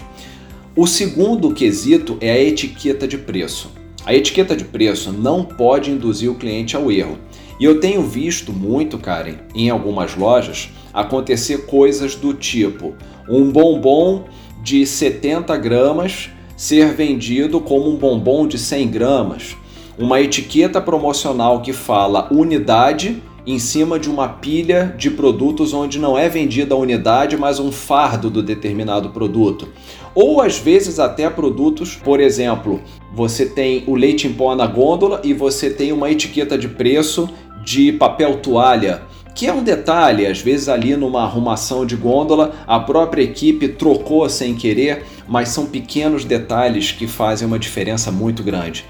O 0.74 0.88
segundo 0.88 1.54
quesito 1.54 2.18
é 2.20 2.32
a 2.32 2.42
etiqueta 2.42 3.06
de 3.06 3.16
preço. 3.16 3.70
A 4.04 4.12
etiqueta 4.12 4.56
de 4.56 4.64
preço 4.64 5.12
não 5.12 5.44
pode 5.44 5.92
induzir 5.92 6.28
o 6.28 6.34
cliente 6.34 6.74
ao 6.74 6.90
erro. 6.90 7.16
E 7.60 7.64
eu 7.64 7.78
tenho 7.78 8.02
visto 8.02 8.52
muito, 8.52 8.98
Karen, 8.98 9.36
em 9.54 9.70
algumas 9.70 10.16
lojas, 10.16 10.70
acontecer 10.92 11.64
coisas 11.66 12.16
do 12.16 12.34
tipo 12.34 12.92
um 13.28 13.52
bombom 13.52 14.24
de 14.60 14.84
70 14.84 15.56
gramas 15.58 16.28
ser 16.56 16.92
vendido 16.92 17.60
como 17.60 17.88
um 17.88 17.94
bombom 17.94 18.48
de 18.48 18.58
100 18.58 18.88
gramas, 18.88 19.56
uma 19.96 20.20
etiqueta 20.20 20.80
promocional 20.80 21.62
que 21.62 21.72
fala 21.72 22.26
unidade 22.32 23.22
em 23.46 23.58
cima 23.58 23.98
de 23.98 24.08
uma 24.08 24.28
pilha 24.28 24.94
de 24.96 25.10
produtos 25.10 25.72
onde 25.72 25.98
não 25.98 26.16
é 26.16 26.28
vendida 26.28 26.74
a 26.74 26.78
unidade, 26.78 27.36
mas 27.36 27.58
um 27.58 27.72
fardo 27.72 28.30
do 28.30 28.42
determinado 28.42 29.10
produto. 29.10 29.68
Ou 30.14 30.40
às 30.40 30.58
vezes 30.58 30.98
até 30.98 31.28
produtos, 31.28 31.96
por 31.96 32.20
exemplo, 32.20 32.80
você 33.14 33.46
tem 33.46 33.84
o 33.86 33.94
leite 33.94 34.26
em 34.26 34.32
pó 34.32 34.54
na 34.54 34.66
gôndola 34.66 35.20
e 35.24 35.32
você 35.32 35.70
tem 35.70 35.92
uma 35.92 36.10
etiqueta 36.10 36.56
de 36.56 36.68
preço 36.68 37.28
de 37.64 37.92
papel 37.92 38.38
toalha 38.38 39.02
que 39.34 39.46
é 39.46 39.52
um 39.52 39.62
detalhe, 39.62 40.26
às 40.26 40.40
vezes 40.40 40.68
ali 40.68 40.94
numa 40.94 41.22
arrumação 41.22 41.86
de 41.86 41.96
gôndola, 41.96 42.54
a 42.66 42.78
própria 42.78 43.22
equipe 43.22 43.66
trocou 43.68 44.28
sem 44.28 44.54
querer, 44.54 45.04
mas 45.26 45.48
são 45.48 45.66
pequenos 45.66 46.24
detalhes 46.24 46.92
que 46.92 47.06
fazem 47.06 47.48
uma 47.48 47.58
diferença 47.58 48.12
muito 48.12 48.42
grande. 48.42 48.84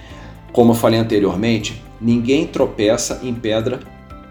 Como 0.52 0.72
eu 0.72 0.76
falei 0.76 0.98
anteriormente, 0.98 1.80
ninguém 2.00 2.46
tropeça 2.46 3.20
em 3.22 3.32
pedra 3.32 3.80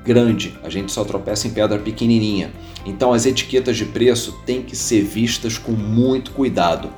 grande, 0.03 0.57
a 0.63 0.69
gente 0.69 0.91
só 0.91 1.03
tropeça 1.03 1.47
em 1.47 1.51
pedra 1.51 1.77
pequenininha. 1.77 2.51
Então 2.85 3.13
as 3.13 3.25
etiquetas 3.25 3.77
de 3.77 3.85
preço 3.85 4.39
têm 4.45 4.61
que 4.61 4.75
ser 4.75 5.01
vistas 5.01 5.57
com 5.57 5.71
muito 5.71 6.31
cuidado. 6.31 6.89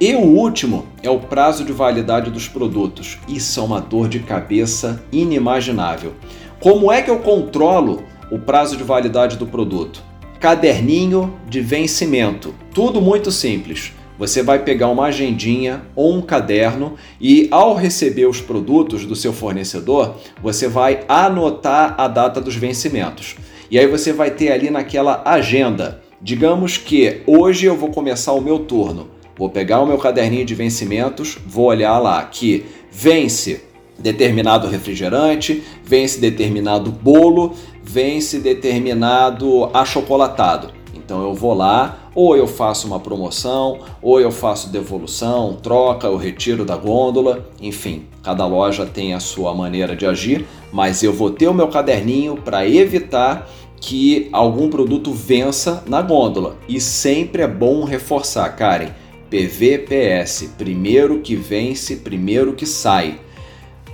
E 0.00 0.14
o 0.14 0.20
último 0.20 0.86
é 1.02 1.08
o 1.08 1.20
prazo 1.20 1.64
de 1.64 1.72
validade 1.72 2.30
dos 2.30 2.48
produtos. 2.48 3.18
Isso 3.28 3.60
é 3.60 3.62
uma 3.62 3.80
dor 3.80 4.08
de 4.08 4.18
cabeça 4.18 5.04
inimaginável. 5.12 6.14
Como 6.60 6.90
é 6.90 7.00
que 7.00 7.10
eu 7.10 7.20
controlo 7.20 8.02
o 8.30 8.38
prazo 8.38 8.76
de 8.76 8.82
validade 8.82 9.36
do 9.36 9.46
produto? 9.46 10.02
Caderninho 10.40 11.32
de 11.48 11.60
vencimento. 11.60 12.54
Tudo 12.74 13.00
muito 13.00 13.30
simples. 13.30 13.92
Você 14.18 14.42
vai 14.42 14.60
pegar 14.60 14.88
uma 14.88 15.06
agendinha 15.06 15.82
ou 15.96 16.14
um 16.14 16.22
caderno 16.22 16.94
e, 17.20 17.48
ao 17.50 17.74
receber 17.74 18.26
os 18.26 18.40
produtos 18.40 19.04
do 19.04 19.16
seu 19.16 19.32
fornecedor, 19.32 20.16
você 20.40 20.68
vai 20.68 21.04
anotar 21.08 21.94
a 21.98 22.06
data 22.06 22.40
dos 22.40 22.54
vencimentos. 22.54 23.34
E 23.70 23.78
aí 23.78 23.86
você 23.86 24.12
vai 24.12 24.30
ter 24.30 24.52
ali 24.52 24.70
naquela 24.70 25.22
agenda. 25.24 26.00
Digamos 26.22 26.78
que 26.78 27.22
hoje 27.26 27.66
eu 27.66 27.76
vou 27.76 27.90
começar 27.90 28.32
o 28.32 28.40
meu 28.40 28.60
turno. 28.60 29.10
Vou 29.36 29.50
pegar 29.50 29.80
o 29.80 29.86
meu 29.86 29.98
caderninho 29.98 30.44
de 30.44 30.54
vencimentos, 30.54 31.36
vou 31.44 31.66
olhar 31.66 31.98
lá 31.98 32.22
que 32.22 32.64
vence 32.90 33.64
determinado 33.98 34.68
refrigerante, 34.68 35.62
vence 35.82 36.20
determinado 36.20 36.90
bolo, 36.90 37.54
vence 37.82 38.38
determinado 38.38 39.70
achocolatado. 39.74 40.72
Então 41.04 41.22
eu 41.22 41.34
vou 41.34 41.52
lá, 41.52 41.98
ou 42.14 42.34
eu 42.34 42.46
faço 42.46 42.86
uma 42.86 42.98
promoção, 42.98 43.80
ou 44.00 44.18
eu 44.18 44.30
faço 44.30 44.70
devolução, 44.70 45.58
troca, 45.62 46.06
eu 46.06 46.16
retiro 46.16 46.64
da 46.64 46.76
gôndola, 46.76 47.46
enfim, 47.60 48.06
cada 48.22 48.46
loja 48.46 48.86
tem 48.86 49.12
a 49.12 49.20
sua 49.20 49.52
maneira 49.54 49.94
de 49.94 50.06
agir, 50.06 50.46
mas 50.72 51.02
eu 51.02 51.12
vou 51.12 51.30
ter 51.30 51.46
o 51.46 51.54
meu 51.54 51.68
caderninho 51.68 52.36
para 52.36 52.66
evitar 52.66 53.50
que 53.76 54.30
algum 54.32 54.70
produto 54.70 55.12
vença 55.12 55.84
na 55.86 56.00
gôndola. 56.00 56.56
E 56.66 56.80
sempre 56.80 57.42
é 57.42 57.48
bom 57.48 57.84
reforçar, 57.84 58.48
Karen, 58.56 58.88
PVPS, 59.28 60.54
primeiro 60.56 61.20
que 61.20 61.36
vence, 61.36 61.96
primeiro 61.96 62.54
que 62.54 62.64
sai. 62.64 63.20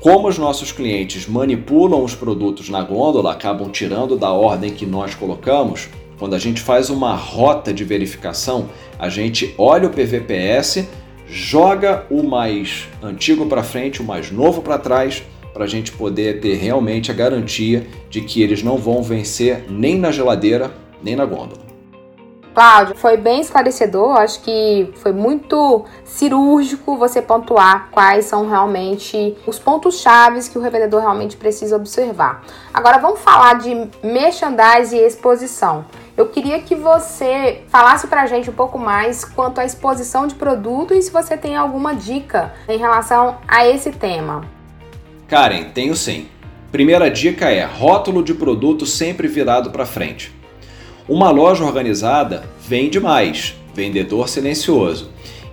Como 0.00 0.28
os 0.28 0.38
nossos 0.38 0.70
clientes 0.70 1.26
manipulam 1.26 2.04
os 2.04 2.14
produtos 2.14 2.70
na 2.70 2.82
gôndola, 2.82 3.32
acabam 3.32 3.68
tirando 3.68 4.16
da 4.16 4.30
ordem 4.30 4.70
que 4.70 4.86
nós 4.86 5.14
colocamos, 5.14 5.88
quando 6.20 6.34
a 6.34 6.38
gente 6.38 6.60
faz 6.60 6.90
uma 6.90 7.14
rota 7.14 7.72
de 7.72 7.82
verificação, 7.82 8.68
a 8.98 9.08
gente 9.08 9.54
olha 9.56 9.88
o 9.88 9.90
PVPS, 9.90 10.86
joga 11.26 12.04
o 12.10 12.22
mais 12.22 12.86
antigo 13.02 13.46
para 13.46 13.62
frente, 13.62 14.02
o 14.02 14.04
mais 14.04 14.30
novo 14.30 14.60
para 14.60 14.76
trás, 14.76 15.22
para 15.54 15.64
a 15.64 15.66
gente 15.66 15.90
poder 15.92 16.38
ter 16.38 16.56
realmente 16.56 17.10
a 17.10 17.14
garantia 17.14 17.86
de 18.10 18.20
que 18.20 18.42
eles 18.42 18.62
não 18.62 18.76
vão 18.76 19.02
vencer 19.02 19.64
nem 19.70 19.98
na 19.98 20.12
geladeira, 20.12 20.70
nem 21.02 21.16
na 21.16 21.24
gôndola. 21.24 21.70
Cláudio, 22.52 22.96
foi 22.96 23.16
bem 23.16 23.40
esclarecedor, 23.40 24.18
acho 24.18 24.42
que 24.42 24.92
foi 24.96 25.12
muito 25.12 25.86
cirúrgico 26.04 26.98
você 26.98 27.22
pontuar 27.22 27.88
quais 27.90 28.26
são 28.26 28.46
realmente 28.46 29.34
os 29.46 29.58
pontos 29.58 30.00
chaves 30.00 30.48
que 30.48 30.58
o 30.58 30.60
revendedor 30.60 31.00
realmente 31.00 31.36
precisa 31.36 31.76
observar. 31.76 32.44
Agora 32.74 32.98
vamos 32.98 33.20
falar 33.20 33.54
de 33.54 33.88
merchandise 34.02 34.94
e 34.94 34.98
exposição. 34.98 35.86
Eu 36.20 36.26
queria 36.26 36.60
que 36.60 36.74
você 36.74 37.62
falasse 37.68 38.06
pra 38.06 38.26
gente 38.26 38.50
um 38.50 38.52
pouco 38.52 38.78
mais 38.78 39.24
quanto 39.24 39.58
à 39.58 39.64
exposição 39.64 40.26
de 40.26 40.34
produto 40.34 40.92
e 40.92 41.00
se 41.00 41.10
você 41.10 41.34
tem 41.34 41.56
alguma 41.56 41.94
dica 41.94 42.52
em 42.68 42.76
relação 42.76 43.38
a 43.48 43.66
esse 43.66 43.90
tema. 43.90 44.44
Karen, 45.26 45.70
tenho 45.72 45.96
sim. 45.96 46.28
Primeira 46.70 47.10
dica 47.10 47.48
é 47.48 47.64
rótulo 47.64 48.22
de 48.22 48.34
produto 48.34 48.84
sempre 48.84 49.26
virado 49.28 49.70
para 49.70 49.86
frente. 49.86 50.30
Uma 51.08 51.30
loja 51.30 51.64
organizada 51.64 52.44
vende 52.60 53.00
mais, 53.00 53.54
vendedor 53.74 54.28
silencioso. 54.28 55.10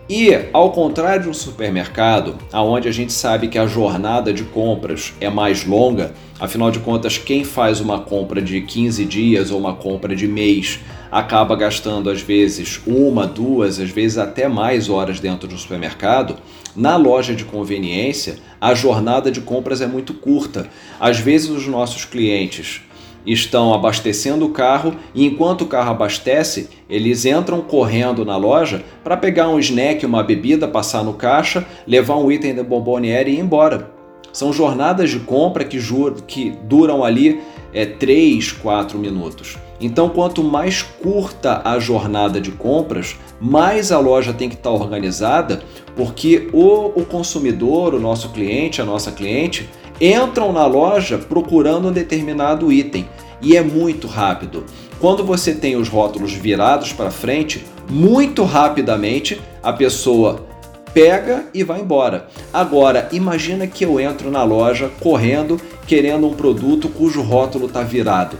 E, 0.09 0.33
ao 0.53 0.71
contrário 0.71 1.23
de 1.23 1.29
um 1.29 1.33
supermercado, 1.33 2.37
onde 2.53 2.87
a 2.87 2.91
gente 2.93 3.11
sabe 3.11 3.49
que 3.49 3.57
a 3.57 3.67
jornada 3.67 4.31
de 4.31 4.45
compras 4.45 5.13
é 5.19 5.29
mais 5.29 5.65
longa, 5.65 6.13
afinal 6.39 6.71
de 6.71 6.79
contas, 6.79 7.17
quem 7.17 7.43
faz 7.43 7.81
uma 7.81 7.99
compra 7.99 8.41
de 8.41 8.61
15 8.61 9.03
dias 9.03 9.51
ou 9.51 9.59
uma 9.59 9.75
compra 9.75 10.15
de 10.15 10.25
mês 10.25 10.79
acaba 11.11 11.57
gastando 11.57 12.09
às 12.09 12.21
vezes 12.21 12.79
uma, 12.87 13.27
duas, 13.27 13.81
às 13.81 13.89
vezes 13.89 14.17
até 14.17 14.47
mais 14.47 14.89
horas 14.89 15.19
dentro 15.19 15.45
do 15.45 15.57
supermercado, 15.57 16.37
na 16.73 16.95
loja 16.95 17.35
de 17.35 17.43
conveniência 17.43 18.37
a 18.61 18.73
jornada 18.73 19.29
de 19.29 19.41
compras 19.41 19.81
é 19.81 19.87
muito 19.87 20.13
curta. 20.13 20.69
Às 20.99 21.19
vezes 21.19 21.49
os 21.49 21.67
nossos 21.67 22.05
clientes 22.05 22.81
estão 23.27 23.73
abastecendo 23.73 24.45
o 24.45 24.49
carro 24.49 24.95
e 25.13 25.25
enquanto 25.25 25.61
o 25.61 25.67
carro 25.67 25.91
abastece, 25.91 26.69
eles 26.89 27.25
entram 27.25 27.61
correndo 27.61 28.23
na 28.23 28.37
loja 28.37 28.83
para 29.03 29.17
pegar 29.17 29.49
um 29.49 29.59
snack, 29.59 30.05
uma 30.05 30.23
bebida, 30.23 30.67
passar 30.67 31.03
no 31.03 31.13
caixa, 31.13 31.65
levar 31.85 32.15
um 32.15 32.31
item 32.31 32.55
da 32.55 32.63
bomboniere 32.63 33.29
e 33.29 33.35
ir 33.35 33.39
embora. 33.39 33.91
São 34.31 34.53
jornadas 34.53 35.09
de 35.09 35.19
compra 35.19 35.65
que, 35.65 35.79
que 36.27 36.51
duram 36.63 37.03
ali 37.03 37.41
é, 37.73 37.85
3, 37.85 38.51
4 38.53 38.97
minutos. 38.97 39.57
Então, 39.79 40.09
quanto 40.09 40.43
mais 40.43 40.81
curta 40.81 41.61
a 41.63 41.79
jornada 41.79 42.41
de 42.41 42.51
compras, 42.51 43.15
mais 43.39 43.91
a 43.91 43.99
loja 43.99 44.33
tem 44.33 44.49
que 44.49 44.55
estar 44.55 44.71
organizada, 44.71 45.61
porque 45.95 46.49
o, 46.51 46.99
o 46.99 47.05
consumidor, 47.05 47.93
o 47.93 47.99
nosso 47.99 48.29
cliente, 48.29 48.81
a 48.81 48.85
nossa 48.85 49.11
cliente, 49.11 49.69
entram 49.99 50.51
na 50.51 50.65
loja 50.65 51.17
procurando 51.17 51.89
um 51.89 51.91
determinado 51.91 52.71
item 52.71 53.07
e 53.41 53.55
é 53.55 53.61
muito 53.61 54.07
rápido. 54.07 54.65
Quando 54.99 55.23
você 55.23 55.53
tem 55.53 55.75
os 55.75 55.89
rótulos 55.89 56.33
virados 56.33 56.91
para 56.91 57.11
frente, 57.11 57.65
muito 57.89 58.43
rapidamente 58.43 59.39
a 59.61 59.71
pessoa 59.71 60.47
pega 60.93 61.45
e 61.53 61.63
vai 61.63 61.81
embora. 61.81 62.27
Agora, 62.51 63.07
imagina 63.11 63.67
que 63.67 63.85
eu 63.85 63.99
entro 63.99 64.31
na 64.31 64.43
loja 64.43 64.89
correndo 64.99 65.59
querendo 65.85 66.27
um 66.27 66.33
produto 66.33 66.89
cujo 66.89 67.21
rótulo 67.21 67.67
está 67.67 67.83
virado, 67.83 68.37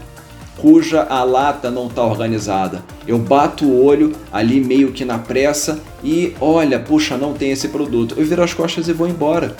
cuja 0.56 1.06
a 1.08 1.22
lata 1.22 1.70
não 1.70 1.86
está 1.86 2.04
organizada. 2.04 2.82
Eu 3.06 3.18
bato 3.18 3.64
o 3.64 3.84
olho 3.84 4.12
ali 4.32 4.60
meio 4.60 4.92
que 4.92 5.04
na 5.04 5.18
pressa 5.18 5.80
e 6.02 6.34
olha, 6.40 6.80
puxa, 6.80 7.16
não 7.16 7.32
tem 7.32 7.52
esse 7.52 7.68
produto. 7.68 8.16
Eu 8.18 8.26
viro 8.26 8.42
as 8.42 8.52
costas 8.52 8.88
e 8.88 8.92
vou 8.92 9.06
embora. 9.06 9.56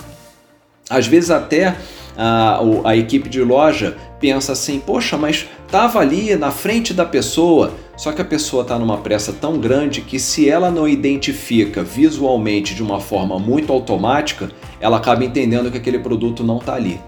Às 0.89 1.05
vezes 1.05 1.29
até 1.29 1.75
a, 2.17 2.59
a 2.83 2.97
equipe 2.97 3.29
de 3.29 3.41
loja 3.41 3.95
pensa 4.19 4.53
assim: 4.53 4.79
poxa, 4.79 5.17
mas 5.17 5.47
estava 5.65 5.99
ali 5.99 6.35
na 6.35 6.51
frente 6.51 6.93
da 6.93 7.05
pessoa. 7.05 7.73
Só 7.95 8.13
que 8.13 8.21
a 8.21 8.25
pessoa 8.25 8.63
está 8.63 8.79
numa 8.79 8.97
pressa 8.97 9.33
tão 9.33 9.59
grande 9.59 9.99
que, 10.01 10.19
se 10.19 10.49
ela 10.49 10.71
não 10.71 10.87
identifica 10.87 11.83
visualmente 11.83 12.73
de 12.73 12.81
uma 12.81 13.01
forma 13.01 13.37
muito 13.37 13.73
automática, 13.73 14.49
ela 14.79 14.97
acaba 14.97 15.25
entendendo 15.25 15.69
que 15.69 15.77
aquele 15.77 15.99
produto 15.99 16.41
não 16.41 16.59
está 16.59 16.75
ali. 16.75 16.99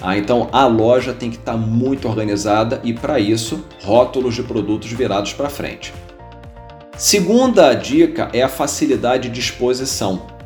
Ah, 0.00 0.16
então 0.16 0.48
a 0.52 0.64
loja 0.64 1.12
tem 1.12 1.28
que 1.28 1.36
estar 1.36 1.52
tá 1.52 1.58
muito 1.58 2.06
organizada 2.06 2.80
e, 2.84 2.92
para 2.92 3.18
isso, 3.18 3.64
rótulos 3.82 4.36
de 4.36 4.44
produtos 4.44 4.92
virados 4.92 5.32
para 5.32 5.50
frente. 5.50 5.92
Segunda 6.96 7.74
dica 7.74 8.28
é 8.32 8.42
a 8.42 8.48
facilidade 8.48 9.28
de 9.28 9.40
exposição. 9.40 10.37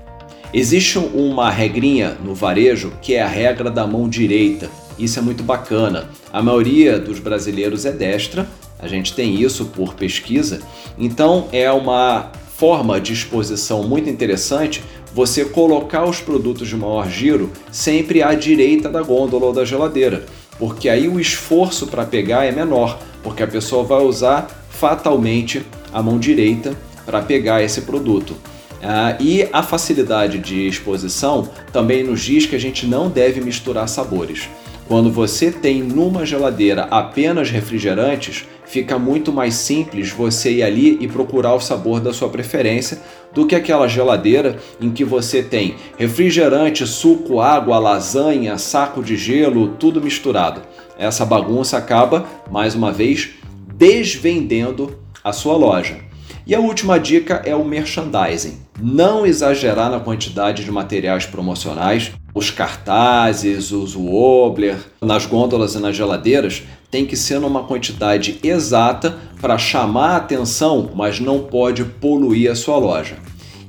Existe 0.55 0.99
uma 0.99 1.49
regrinha 1.51 2.15
no 2.23 2.35
varejo 2.35 2.93
que 3.01 3.15
é 3.15 3.23
a 3.23 3.27
regra 3.27 3.71
da 3.71 3.87
mão 3.87 4.07
direita. 4.07 4.71
Isso 4.99 5.19
é 5.19 5.23
muito 5.23 5.43
bacana. 5.43 6.11
A 6.31 6.43
maioria 6.43 6.99
dos 6.99 7.19
brasileiros 7.19 7.87
é 7.87 7.91
destra, 7.91 8.47
a 8.79 8.87
gente 8.87 9.15
tem 9.15 9.41
isso 9.41 9.65
por 9.67 9.95
pesquisa, 9.95 10.61
então 10.99 11.49
é 11.53 11.73
uma 11.73 12.33
forma 12.57 13.01
de 13.01 13.15
exposição 13.15 13.85
muito 13.85 14.11
interessante 14.11 14.83
você 15.15 15.45
colocar 15.45 16.05
os 16.05 16.21
produtos 16.21 16.69
de 16.69 16.77
maior 16.77 17.09
giro 17.09 17.51
sempre 17.71 18.23
à 18.23 18.35
direita 18.35 18.91
da 18.91 19.03
gôndola 19.03 19.47
ou 19.47 19.53
da 19.55 19.65
geladeira, 19.65 20.27
porque 20.59 20.89
aí 20.89 21.09
o 21.09 21.19
esforço 21.19 21.87
para 21.87 22.05
pegar 22.05 22.45
é 22.45 22.53
menor, 22.53 22.99
porque 23.23 23.43
a 23.43 23.49
pessoa 23.49 23.85
vai 23.85 24.03
usar 24.03 24.49
fatalmente 24.69 25.65
a 25.93 26.03
mão 26.03 26.19
direita 26.19 26.77
para 27.07 27.23
pegar 27.23 27.63
esse 27.63 27.83
produto. 27.83 28.37
Uh, 28.83 29.23
e 29.23 29.49
a 29.53 29.63
facilidade 29.63 30.39
de 30.39 30.67
exposição 30.67 31.49
também 31.73 32.03
nos 32.03 32.21
diz 32.21 32.47
que 32.47 32.57
a 32.57 32.61
gente 32.61 32.85
não 32.85 33.09
deve 33.09 33.41
misturar 33.41 33.89
sabores. 33.89 34.49
Quando 34.89 35.11
você 35.11 35.53
tem 35.53 35.83
numa 35.83 36.27
geladeira 36.27 36.89
apenas 36.91 37.49
refrigerantes, 37.49 38.45
fica 38.67 38.99
muito 38.99 39.33
mais 39.33 39.55
simples 39.55 40.11
você 40.11 40.55
ir 40.55 40.63
ali 40.65 40.99
e 41.01 41.07
procurar 41.07 41.55
o 41.55 41.61
sabor 41.61 42.01
da 42.01 42.13
sua 42.13 42.29
preferência 42.29 43.01
do 43.33 43.47
que 43.47 43.55
aquela 43.55 43.87
geladeira 43.87 44.59
em 44.81 44.91
que 44.91 45.05
você 45.05 45.43
tem 45.43 45.77
refrigerante, 45.97 46.87
suco, 46.87 47.41
água, 47.41 47.79
lasanha, 47.79 48.59
saco 48.59 49.03
de 49.03 49.17
gelo, 49.17 49.69
tudo 49.79 50.03
misturado. 50.03 50.63
Essa 50.99 51.25
bagunça 51.25 51.79
acaba, 51.79 52.27
mais 52.51 52.75
uma 52.75 52.91
vez, 52.91 53.31
desvendendo 53.75 54.99
a 55.23 55.33
sua 55.33 55.57
loja. 55.57 56.12
E 56.47 56.55
a 56.55 56.61
última 56.61 56.99
dica 56.99 57.43
é 57.45 57.55
o 57.55 57.65
merchandising. 57.65 58.59
Não 58.81 59.25
exagerar 59.25 59.91
na 59.91 60.01
quantidade 60.01 60.65
de 60.65 60.73
materiais 60.73 61.25
promocionais. 61.25 62.11
Os 62.35 62.51
cartazes, 62.51 63.71
os 63.71 63.95
wobbler, 63.95 64.77
nas 65.01 65.25
gôndolas 65.25 65.75
e 65.75 65.79
nas 65.79 65.95
geladeiras 65.95 66.63
tem 66.91 67.07
que 67.07 67.17
ser 67.17 67.39
numa 67.39 67.63
quantidade 67.63 68.39
exata 68.43 69.17
para 69.41 69.57
chamar 69.57 70.11
a 70.11 70.17
atenção, 70.17 70.91
mas 70.95 71.21
não 71.21 71.41
pode 71.45 71.85
poluir 71.85 72.51
a 72.51 72.55
sua 72.55 72.77
loja. 72.77 73.17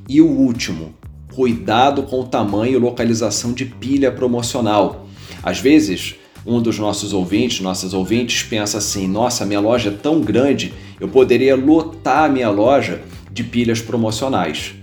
E 0.10 0.20
o 0.20 0.28
último, 0.28 0.94
cuidado 1.34 2.04
com 2.04 2.22
o 2.22 2.26
tamanho 2.26 2.74
e 2.74 2.80
localização 2.80 3.54
de 3.54 3.66
pilha 3.66 4.12
promocional. 4.12 5.08
Às 5.42 5.60
vezes, 5.60 6.16
um 6.46 6.62
dos 6.62 6.78
nossos 6.78 7.14
ouvintes, 7.14 7.62
nossas 7.62 7.94
ouvintes, 7.94 8.44
pensa 8.44 8.78
assim: 8.78 9.08
nossa, 9.08 9.46
minha 9.46 9.60
loja 9.60 9.90
é 9.90 9.94
tão 9.94 10.20
grande, 10.20 10.74
eu 11.04 11.10
poderia 11.10 11.54
lotar 11.54 12.24
a 12.24 12.30
minha 12.30 12.50
loja 12.50 13.02
de 13.30 13.44
pilhas 13.44 13.82
promocionais. 13.82 14.74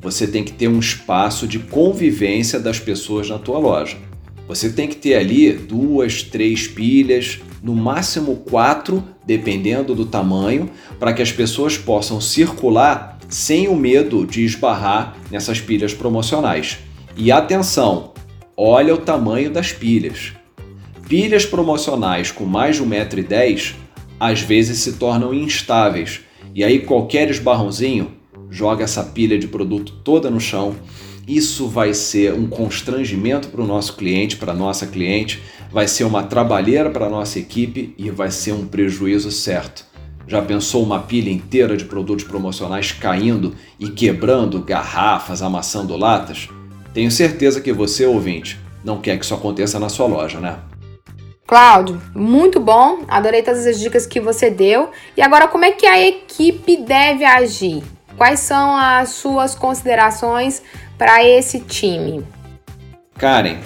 Você 0.00 0.24
tem 0.24 0.44
que 0.44 0.52
ter 0.52 0.68
um 0.68 0.78
espaço 0.78 1.48
de 1.48 1.58
convivência 1.58 2.60
das 2.60 2.78
pessoas 2.78 3.28
na 3.28 3.40
tua 3.40 3.58
loja. 3.58 3.96
Você 4.46 4.70
tem 4.70 4.86
que 4.86 4.94
ter 4.94 5.16
ali 5.16 5.52
duas, 5.52 6.22
três 6.22 6.68
pilhas, 6.68 7.40
no 7.60 7.74
máximo 7.74 8.36
quatro, 8.48 9.02
dependendo 9.26 9.96
do 9.96 10.06
tamanho, 10.06 10.70
para 11.00 11.12
que 11.12 11.22
as 11.22 11.32
pessoas 11.32 11.76
possam 11.76 12.20
circular 12.20 13.18
sem 13.28 13.66
o 13.66 13.74
medo 13.74 14.24
de 14.24 14.44
esbarrar 14.44 15.16
nessas 15.28 15.60
pilhas 15.60 15.92
promocionais. 15.92 16.78
E 17.16 17.32
atenção, 17.32 18.12
olha 18.56 18.94
o 18.94 18.98
tamanho 18.98 19.50
das 19.50 19.72
pilhas. 19.72 20.34
Pilhas 21.08 21.44
promocionais 21.44 22.30
com 22.30 22.44
mais 22.44 22.76
de 22.76 22.84
1,10m 22.84 23.82
às 24.18 24.40
vezes 24.40 24.78
se 24.78 24.94
tornam 24.94 25.34
instáveis, 25.34 26.20
e 26.54 26.62
aí 26.62 26.80
qualquer 26.80 27.30
esbarrãozinho 27.30 28.12
joga 28.50 28.84
essa 28.84 29.02
pilha 29.02 29.38
de 29.38 29.48
produto 29.48 29.92
toda 30.04 30.30
no 30.30 30.40
chão. 30.40 30.76
Isso 31.26 31.66
vai 31.66 31.94
ser 31.94 32.34
um 32.34 32.46
constrangimento 32.46 33.48
para 33.48 33.62
o 33.62 33.66
nosso 33.66 33.96
cliente, 33.96 34.36
para 34.36 34.52
a 34.52 34.56
nossa 34.56 34.86
cliente, 34.86 35.42
vai 35.72 35.88
ser 35.88 36.04
uma 36.04 36.22
trabalheira 36.22 36.90
para 36.90 37.06
a 37.06 37.10
nossa 37.10 37.38
equipe 37.38 37.94
e 37.98 38.10
vai 38.10 38.30
ser 38.30 38.52
um 38.52 38.66
prejuízo 38.66 39.30
certo. 39.30 39.84
Já 40.26 40.40
pensou 40.40 40.82
uma 40.82 41.00
pilha 41.00 41.30
inteira 41.30 41.76
de 41.76 41.84
produtos 41.84 42.24
promocionais 42.24 42.92
caindo 42.92 43.54
e 43.78 43.88
quebrando 43.88 44.60
garrafas, 44.60 45.42
amassando 45.42 45.96
latas? 45.96 46.48
Tenho 46.94 47.10
certeza 47.10 47.60
que 47.60 47.72
você, 47.72 48.06
ouvinte, 48.06 48.58
não 48.84 49.00
quer 49.00 49.18
que 49.18 49.24
isso 49.24 49.34
aconteça 49.34 49.78
na 49.78 49.88
sua 49.88 50.06
loja, 50.06 50.38
né? 50.40 50.58
Cláudio, 51.46 52.00
muito 52.14 52.58
bom, 52.58 53.04
adorei 53.06 53.42
todas 53.42 53.66
as 53.66 53.78
dicas 53.78 54.06
que 54.06 54.18
você 54.18 54.48
deu. 54.48 54.90
E 55.14 55.20
agora, 55.20 55.46
como 55.46 55.64
é 55.64 55.72
que 55.72 55.86
a 55.86 56.00
equipe 56.00 56.78
deve 56.78 57.22
agir? 57.22 57.82
Quais 58.16 58.40
são 58.40 58.74
as 58.74 59.10
suas 59.10 59.54
considerações 59.54 60.62
para 60.96 61.22
esse 61.22 61.60
time? 61.60 62.24
Karen, 63.18 63.58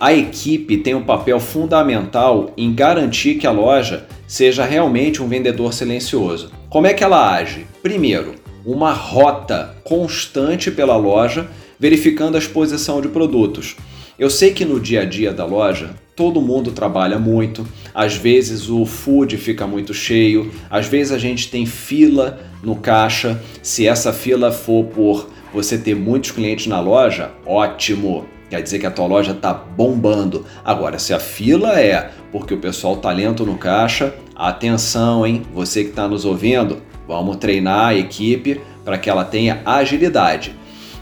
a 0.00 0.12
equipe 0.12 0.78
tem 0.78 0.94
um 0.94 1.04
papel 1.04 1.38
fundamental 1.38 2.50
em 2.56 2.74
garantir 2.74 3.36
que 3.36 3.46
a 3.46 3.52
loja 3.52 4.06
seja 4.26 4.64
realmente 4.64 5.22
um 5.22 5.28
vendedor 5.28 5.72
silencioso. 5.72 6.50
Como 6.68 6.88
é 6.88 6.92
que 6.92 7.04
ela 7.04 7.34
age? 7.34 7.66
Primeiro, 7.82 8.34
uma 8.64 8.92
rota 8.92 9.76
constante 9.84 10.72
pela 10.72 10.96
loja, 10.96 11.48
verificando 11.78 12.34
a 12.34 12.38
exposição 12.38 13.00
de 13.00 13.08
produtos. 13.08 13.76
Eu 14.18 14.30
sei 14.30 14.52
que 14.52 14.64
no 14.64 14.80
dia 14.80 15.02
a 15.02 15.04
dia 15.04 15.30
da 15.30 15.44
loja 15.44 15.90
todo 16.16 16.40
mundo 16.40 16.72
trabalha 16.72 17.18
muito, 17.18 17.66
às 17.94 18.16
vezes 18.16 18.70
o 18.70 18.86
food 18.86 19.36
fica 19.36 19.66
muito 19.66 19.92
cheio, 19.92 20.50
às 20.70 20.86
vezes 20.86 21.12
a 21.12 21.18
gente 21.18 21.50
tem 21.50 21.66
fila 21.66 22.40
no 22.62 22.76
caixa. 22.76 23.38
Se 23.62 23.86
essa 23.86 24.14
fila 24.14 24.50
for 24.50 24.84
por 24.86 25.28
você 25.52 25.76
ter 25.76 25.94
muitos 25.94 26.30
clientes 26.30 26.66
na 26.66 26.80
loja, 26.80 27.30
ótimo. 27.44 28.24
Quer 28.48 28.62
dizer 28.62 28.78
que 28.78 28.86
a 28.86 28.90
tua 28.90 29.06
loja 29.06 29.32
está 29.32 29.52
bombando. 29.52 30.46
Agora, 30.64 30.98
se 30.98 31.12
a 31.12 31.20
fila 31.20 31.78
é 31.78 32.10
porque 32.32 32.54
o 32.54 32.58
pessoal 32.58 32.96
tá 32.96 33.12
lento 33.12 33.44
no 33.44 33.58
caixa, 33.58 34.14
atenção, 34.34 35.26
hein? 35.26 35.42
Você 35.52 35.84
que 35.84 35.90
está 35.90 36.08
nos 36.08 36.24
ouvindo, 36.24 36.80
vamos 37.06 37.36
treinar 37.36 37.88
a 37.88 37.94
equipe 37.94 38.62
para 38.82 38.96
que 38.96 39.10
ela 39.10 39.26
tenha 39.26 39.60
agilidade. 39.66 40.54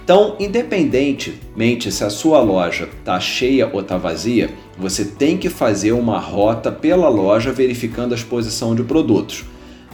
Então, 0.04 0.36
independentemente 0.38 1.90
se 1.90 2.04
a 2.04 2.10
sua 2.10 2.38
loja 2.38 2.86
está 2.98 3.18
cheia 3.18 3.70
ou 3.72 3.80
está 3.80 3.96
vazia, 3.96 4.50
você 4.78 5.02
tem 5.02 5.38
que 5.38 5.48
fazer 5.48 5.92
uma 5.92 6.18
rota 6.18 6.70
pela 6.70 7.08
loja 7.08 7.50
verificando 7.50 8.12
a 8.12 8.14
exposição 8.14 8.74
de 8.74 8.82
produtos. 8.82 9.46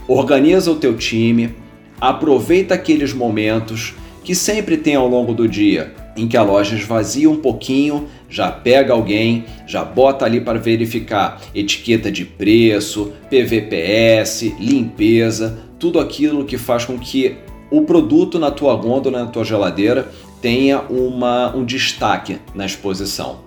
Organiza 0.09 0.73
o 0.73 0.75
teu 0.75 0.96
time, 0.96 1.55
aproveita 2.01 2.75
aqueles 2.75 3.12
momentos 3.12 3.94
que 4.25 4.35
sempre 4.35 4.77
tem 4.77 4.96
ao 4.96 5.07
longo 5.07 5.33
do 5.33 5.46
dia, 5.46 5.94
em 6.16 6.27
que 6.27 6.37
a 6.37 6.42
loja 6.42 6.75
esvazia 6.75 7.31
um 7.31 7.37
pouquinho, 7.37 8.09
já 8.29 8.51
pega 8.51 8.92
alguém, 8.92 9.44
já 9.64 9.85
bota 9.85 10.25
ali 10.25 10.40
para 10.40 10.59
verificar 10.59 11.40
etiqueta 11.55 12.11
de 12.11 12.25
preço, 12.25 13.12
PVPS, 13.31 14.57
limpeza, 14.59 15.61
tudo 15.79 16.01
aquilo 16.01 16.44
que 16.44 16.59
faz 16.59 16.85
com 16.85 16.99
que 16.99 17.37
o 17.70 17.83
produto 17.83 18.38
na 18.38 18.50
tua 18.50 18.74
gôndola, 18.74 19.24
na 19.24 19.30
tua 19.30 19.44
geladeira, 19.44 20.11
tenha 20.40 20.80
uma, 20.80 21.54
um 21.54 21.64
destaque 21.64 22.38
na 22.54 22.66
exposição. 22.66 23.40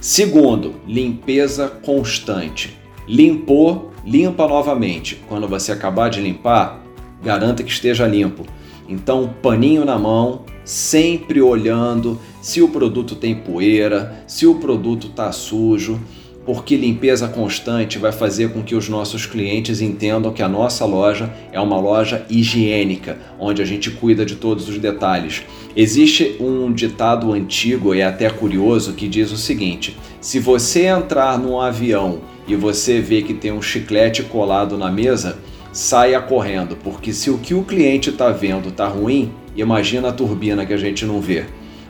Segundo, 0.00 0.74
limpeza 0.86 1.68
constante. 1.68 2.76
Limpou, 3.06 3.90
limpa 4.04 4.48
novamente. 4.48 5.22
Quando 5.28 5.46
você 5.46 5.72
acabar 5.72 6.08
de 6.08 6.20
limpar, 6.20 6.82
garanta 7.22 7.62
que 7.62 7.70
esteja 7.70 8.06
limpo. 8.06 8.46
Então, 8.88 9.32
paninho 9.42 9.84
na 9.84 9.98
mão, 9.98 10.44
sempre 10.64 11.40
olhando 11.40 12.18
se 12.40 12.62
o 12.62 12.68
produto 12.68 13.14
tem 13.14 13.34
poeira, 13.34 14.24
se 14.26 14.46
o 14.46 14.56
produto 14.56 15.08
está 15.08 15.30
sujo, 15.30 16.00
porque 16.44 16.76
limpeza 16.76 17.28
constante 17.28 17.98
vai 17.98 18.12
fazer 18.12 18.50
com 18.50 18.62
que 18.62 18.74
os 18.74 18.88
nossos 18.88 19.26
clientes 19.26 19.80
entendam 19.80 20.32
que 20.32 20.42
a 20.42 20.48
nossa 20.48 20.84
loja 20.84 21.30
é 21.52 21.60
uma 21.60 21.78
loja 21.78 22.24
higiênica, 22.30 23.18
onde 23.38 23.60
a 23.60 23.64
gente 23.64 23.90
cuida 23.90 24.24
de 24.24 24.36
todos 24.36 24.68
os 24.68 24.78
detalhes. 24.78 25.42
Existe 25.76 26.36
um 26.40 26.72
ditado 26.72 27.32
antigo 27.32 27.94
e 27.94 28.02
até 28.02 28.28
curioso 28.30 28.94
que 28.94 29.06
diz 29.06 29.30
o 29.30 29.36
seguinte: 29.36 29.96
se 30.20 30.40
você 30.40 30.86
entrar 30.86 31.38
num 31.38 31.60
avião 31.60 32.20
e 32.48 32.56
você 32.56 33.00
vê 33.00 33.22
que 33.22 33.34
tem 33.34 33.52
um 33.52 33.62
chiclete 33.62 34.22
colado 34.22 34.76
na 34.78 34.90
mesa, 34.90 35.38
saia 35.72 36.20
correndo, 36.20 36.76
porque 36.76 37.12
se 37.12 37.30
o 37.30 37.38
que 37.38 37.54
o 37.54 37.62
cliente 37.62 38.10
está 38.10 38.30
vendo 38.30 38.70
está 38.70 38.88
ruim, 38.88 39.30
imagina 39.54 40.08
a 40.08 40.12
turbina 40.12 40.66
que 40.66 40.72
a 40.72 40.78
gente 40.78 41.04
não 41.04 41.20
vê. 41.20 41.44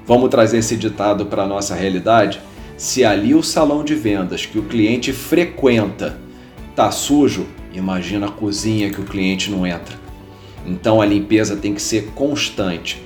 Vamos 0.06 0.28
trazer 0.28 0.58
esse 0.58 0.76
ditado 0.76 1.26
para 1.26 1.44
a 1.44 1.46
nossa 1.46 1.74
realidade? 1.74 2.40
Se 2.80 3.04
ali 3.04 3.34
o 3.34 3.42
salão 3.42 3.84
de 3.84 3.94
vendas 3.94 4.46
que 4.46 4.58
o 4.58 4.62
cliente 4.62 5.12
frequenta 5.12 6.16
está 6.70 6.90
sujo, 6.90 7.46
imagina 7.74 8.24
a 8.24 8.30
cozinha 8.30 8.88
que 8.88 9.02
o 9.02 9.04
cliente 9.04 9.50
não 9.50 9.66
entra. 9.66 9.94
Então 10.66 11.02
a 11.02 11.04
limpeza 11.04 11.56
tem 11.56 11.74
que 11.74 11.82
ser 11.82 12.06
constante. 12.14 13.04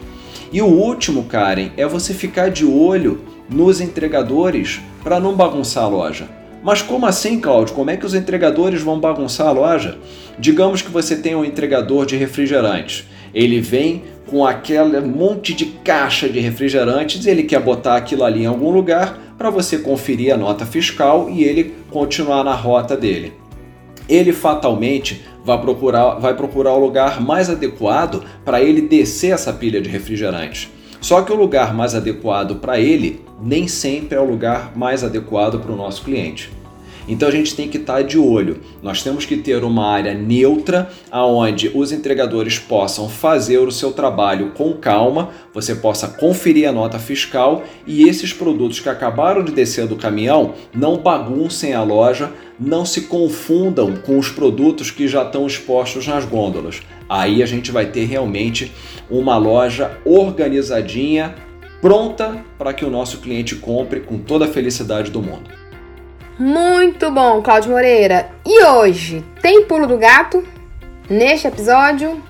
E 0.52 0.62
o 0.62 0.66
último, 0.66 1.24
Karen, 1.24 1.70
é 1.76 1.84
você 1.88 2.14
ficar 2.14 2.50
de 2.50 2.64
olho 2.64 3.22
nos 3.50 3.80
entregadores 3.80 4.80
para 5.02 5.18
não 5.18 5.34
bagunçar 5.34 5.82
a 5.82 5.88
loja. 5.88 6.28
Mas 6.62 6.80
como 6.80 7.04
assim, 7.04 7.40
Cláudio? 7.40 7.74
Como 7.74 7.90
é 7.90 7.96
que 7.96 8.06
os 8.06 8.14
entregadores 8.14 8.80
vão 8.80 9.00
bagunçar 9.00 9.48
a 9.48 9.52
loja? 9.52 9.98
Digamos 10.38 10.82
que 10.82 10.90
você 10.92 11.16
tem 11.16 11.34
um 11.34 11.44
entregador 11.44 12.06
de 12.06 12.14
refrigerantes. 12.14 13.08
Ele 13.34 13.60
vem 13.60 14.04
com 14.28 14.46
aquele 14.46 15.00
monte 15.00 15.52
de 15.52 15.66
caixa 15.66 16.28
de 16.28 16.38
refrigerantes, 16.38 17.26
ele 17.26 17.42
quer 17.42 17.60
botar 17.60 17.96
aquilo 17.96 18.22
ali 18.22 18.44
em 18.44 18.46
algum 18.46 18.70
lugar 18.70 19.23
para 19.36 19.50
você 19.50 19.78
conferir 19.78 20.32
a 20.32 20.36
nota 20.36 20.64
fiscal 20.64 21.28
e 21.30 21.44
ele 21.44 21.74
continuar 21.90 22.44
na 22.44 22.54
rota 22.54 22.96
dele. 22.96 23.32
Ele 24.08 24.32
fatalmente 24.32 25.24
vai 25.44 25.60
procurar, 25.60 26.14
vai 26.14 26.34
procurar 26.34 26.72
o 26.72 26.78
lugar 26.78 27.20
mais 27.20 27.50
adequado 27.50 28.24
para 28.44 28.62
ele 28.62 28.82
descer 28.82 29.32
essa 29.32 29.52
pilha 29.52 29.80
de 29.80 29.88
refrigerantes. 29.88 30.70
Só 31.00 31.20
que 31.22 31.32
o 31.32 31.36
lugar 31.36 31.74
mais 31.74 31.94
adequado 31.94 32.56
para 32.56 32.78
ele 32.78 33.20
nem 33.42 33.68
sempre 33.68 34.16
é 34.16 34.20
o 34.20 34.24
lugar 34.24 34.72
mais 34.74 35.04
adequado 35.04 35.60
para 35.60 35.72
o 35.72 35.76
nosso 35.76 36.02
cliente. 36.02 36.50
Então 37.08 37.28
a 37.28 37.32
gente 37.32 37.54
tem 37.54 37.68
que 37.68 37.76
estar 37.76 37.94
tá 37.94 38.02
de 38.02 38.18
olho. 38.18 38.60
Nós 38.82 39.02
temos 39.02 39.26
que 39.26 39.36
ter 39.36 39.62
uma 39.62 39.86
área 39.86 40.14
neutra 40.14 40.90
aonde 41.10 41.70
os 41.74 41.92
entregadores 41.92 42.58
possam 42.58 43.08
fazer 43.08 43.58
o 43.58 43.70
seu 43.70 43.92
trabalho 43.92 44.52
com 44.54 44.72
calma, 44.74 45.30
você 45.52 45.74
possa 45.74 46.08
conferir 46.08 46.68
a 46.68 46.72
nota 46.72 46.98
fiscal 46.98 47.64
e 47.86 48.08
esses 48.08 48.32
produtos 48.32 48.80
que 48.80 48.88
acabaram 48.88 49.44
de 49.44 49.52
descer 49.52 49.86
do 49.86 49.96
caminhão 49.96 50.54
não 50.74 50.96
baguncem 50.96 51.74
a 51.74 51.82
loja, 51.82 52.32
não 52.58 52.84
se 52.84 53.02
confundam 53.02 53.94
com 53.96 54.18
os 54.18 54.28
produtos 54.28 54.90
que 54.90 55.08
já 55.08 55.22
estão 55.22 55.46
expostos 55.46 56.06
nas 56.06 56.24
gôndolas. 56.24 56.80
Aí 57.08 57.42
a 57.42 57.46
gente 57.46 57.70
vai 57.70 57.86
ter 57.86 58.04
realmente 58.04 58.72
uma 59.10 59.36
loja 59.36 59.98
organizadinha, 60.04 61.34
pronta 61.80 62.44
para 62.58 62.72
que 62.72 62.84
o 62.84 62.90
nosso 62.90 63.18
cliente 63.18 63.56
compre 63.56 64.00
com 64.00 64.18
toda 64.18 64.46
a 64.46 64.48
felicidade 64.48 65.10
do 65.10 65.20
mundo. 65.20 65.63
Muito 66.38 67.12
bom, 67.12 67.40
Cláudio 67.40 67.70
Moreira. 67.70 68.28
E 68.44 68.64
hoje, 68.64 69.24
tem 69.40 69.64
pulo 69.66 69.86
do 69.86 69.96
gato 69.96 70.42
neste 71.08 71.46
episódio? 71.46 72.20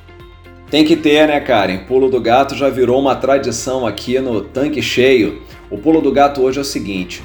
Tem 0.70 0.84
que 0.84 0.94
ter, 0.94 1.26
né, 1.26 1.40
Karen? 1.40 1.78
Pulo 1.86 2.10
do 2.10 2.20
gato 2.20 2.54
já 2.54 2.68
virou 2.68 3.00
uma 3.00 3.16
tradição 3.16 3.86
aqui 3.86 4.18
no 4.18 4.42
Tanque 4.42 4.82
Cheio. 4.82 5.42
O 5.70 5.78
pulo 5.78 6.02
do 6.02 6.12
gato 6.12 6.42
hoje 6.42 6.58
é 6.58 6.60
o 6.60 6.64
seguinte: 6.64 7.22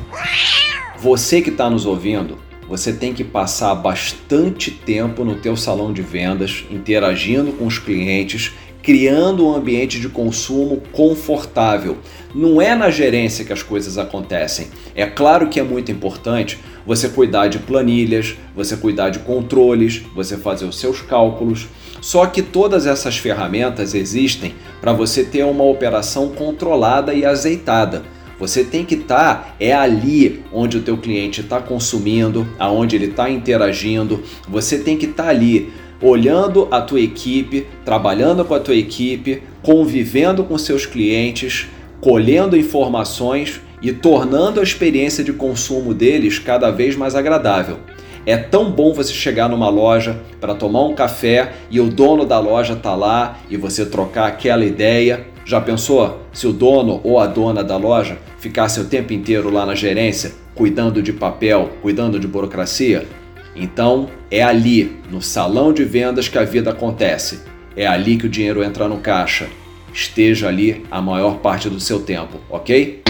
você 0.97 1.41
que 1.41 1.49
está 1.49 1.69
nos 1.69 1.85
ouvindo, 1.85 2.37
você 2.69 2.93
tem 2.93 3.13
que 3.13 3.25
passar 3.25 3.75
bastante 3.75 4.71
tempo 4.71 5.25
no 5.25 5.35
teu 5.35 5.57
salão 5.57 5.91
de 5.91 6.01
vendas, 6.01 6.63
interagindo 6.71 7.51
com 7.51 7.65
os 7.65 7.77
clientes, 7.77 8.53
criando 8.89 9.45
um 9.45 9.55
ambiente 9.55 9.99
de 9.99 10.09
consumo 10.09 10.81
confortável. 10.91 11.99
Não 12.33 12.59
é 12.59 12.73
na 12.73 12.89
gerência 12.89 13.45
que 13.45 13.53
as 13.53 13.61
coisas 13.61 13.99
acontecem. 13.99 14.69
É 14.95 15.05
claro 15.05 15.47
que 15.47 15.59
é 15.59 15.63
muito 15.63 15.91
importante 15.91 16.57
você 16.87 17.07
cuidar 17.07 17.49
de 17.49 17.59
planilhas, 17.59 18.35
você 18.55 18.75
cuidar 18.75 19.11
de 19.11 19.19
controles, 19.19 20.01
você 20.15 20.37
fazer 20.37 20.65
os 20.65 20.79
seus 20.79 21.03
cálculos. 21.03 21.67
Só 22.01 22.25
que 22.25 22.41
todas 22.41 22.87
essas 22.87 23.15
ferramentas 23.15 23.93
existem 23.93 24.55
para 24.81 24.91
você 24.91 25.23
ter 25.23 25.43
uma 25.43 25.65
operação 25.65 26.29
controlada 26.29 27.13
e 27.13 27.23
azeitada. 27.23 28.01
Você 28.39 28.63
tem 28.63 28.85
que 28.85 28.95
estar 28.95 29.35
tá, 29.35 29.55
é 29.59 29.71
ali 29.71 30.43
onde 30.51 30.77
o 30.77 30.81
teu 30.81 30.97
cliente 30.97 31.41
está 31.41 31.59
consumindo, 31.59 32.47
aonde 32.57 32.95
ele 32.95 33.07
está 33.07 33.29
interagindo. 33.29 34.23
Você 34.47 34.79
tem 34.79 34.97
que 34.97 35.05
estar 35.05 35.25
tá 35.25 35.29
ali 35.29 35.71
olhando 36.01 36.67
a 36.71 36.81
tua 36.81 37.01
equipe, 37.01 37.67
trabalhando 37.83 38.45
com 38.45 38.53
a 38.53 38.59
tua 38.59 38.75
equipe, 38.75 39.43
convivendo 39.61 40.43
com 40.43 40.57
seus 40.57 40.85
clientes, 40.85 41.67
colhendo 42.01 42.57
informações 42.57 43.61
e 43.81 43.91
tornando 43.91 44.59
a 44.59 44.63
experiência 44.63 45.23
de 45.23 45.33
consumo 45.33 45.93
deles 45.93 46.39
cada 46.39 46.71
vez 46.71 46.95
mais 46.95 47.15
agradável. 47.15 47.77
É 48.25 48.37
tão 48.37 48.69
bom 48.69 48.93
você 48.93 49.13
chegar 49.13 49.49
numa 49.49 49.69
loja 49.69 50.19
para 50.39 50.53
tomar 50.53 50.83
um 50.83 50.93
café 50.93 51.53
e 51.71 51.79
o 51.79 51.89
dono 51.89 52.25
da 52.25 52.39
loja 52.39 52.75
tá 52.75 52.93
lá 52.93 53.39
e 53.49 53.57
você 53.57 53.85
trocar 53.85 54.27
aquela 54.27 54.65
ideia. 54.65 55.25
Já 55.45 55.59
pensou 55.59 56.19
se 56.31 56.45
o 56.45 56.53
dono 56.53 57.01
ou 57.03 57.19
a 57.19 57.25
dona 57.25 57.63
da 57.63 57.77
loja 57.77 58.17
ficasse 58.37 58.79
o 58.79 58.85
tempo 58.85 59.13
inteiro 59.13 59.49
lá 59.49 59.65
na 59.65 59.73
gerência, 59.73 60.33
cuidando 60.53 61.01
de 61.01 61.11
papel, 61.11 61.71
cuidando 61.81 62.19
de 62.19 62.27
burocracia? 62.27 63.07
Então 63.61 64.09
é 64.31 64.41
ali, 64.41 64.97
no 65.11 65.21
salão 65.21 65.73
de 65.73 65.83
vendas, 65.83 66.29
que 66.29 66.37
a 66.37 66.45
vida 66.45 66.69
acontece. 66.69 67.41
É 67.75 67.85
ali 67.85 68.15
que 68.15 68.25
o 68.25 68.29
dinheiro 68.29 68.63
entra 68.63 68.87
no 68.87 68.99
caixa. 68.99 69.49
Esteja 69.93 70.47
ali 70.47 70.85
a 70.89 71.01
maior 71.01 71.39
parte 71.39 71.69
do 71.69 71.77
seu 71.77 71.99
tempo, 71.99 72.39
ok? 72.49 73.03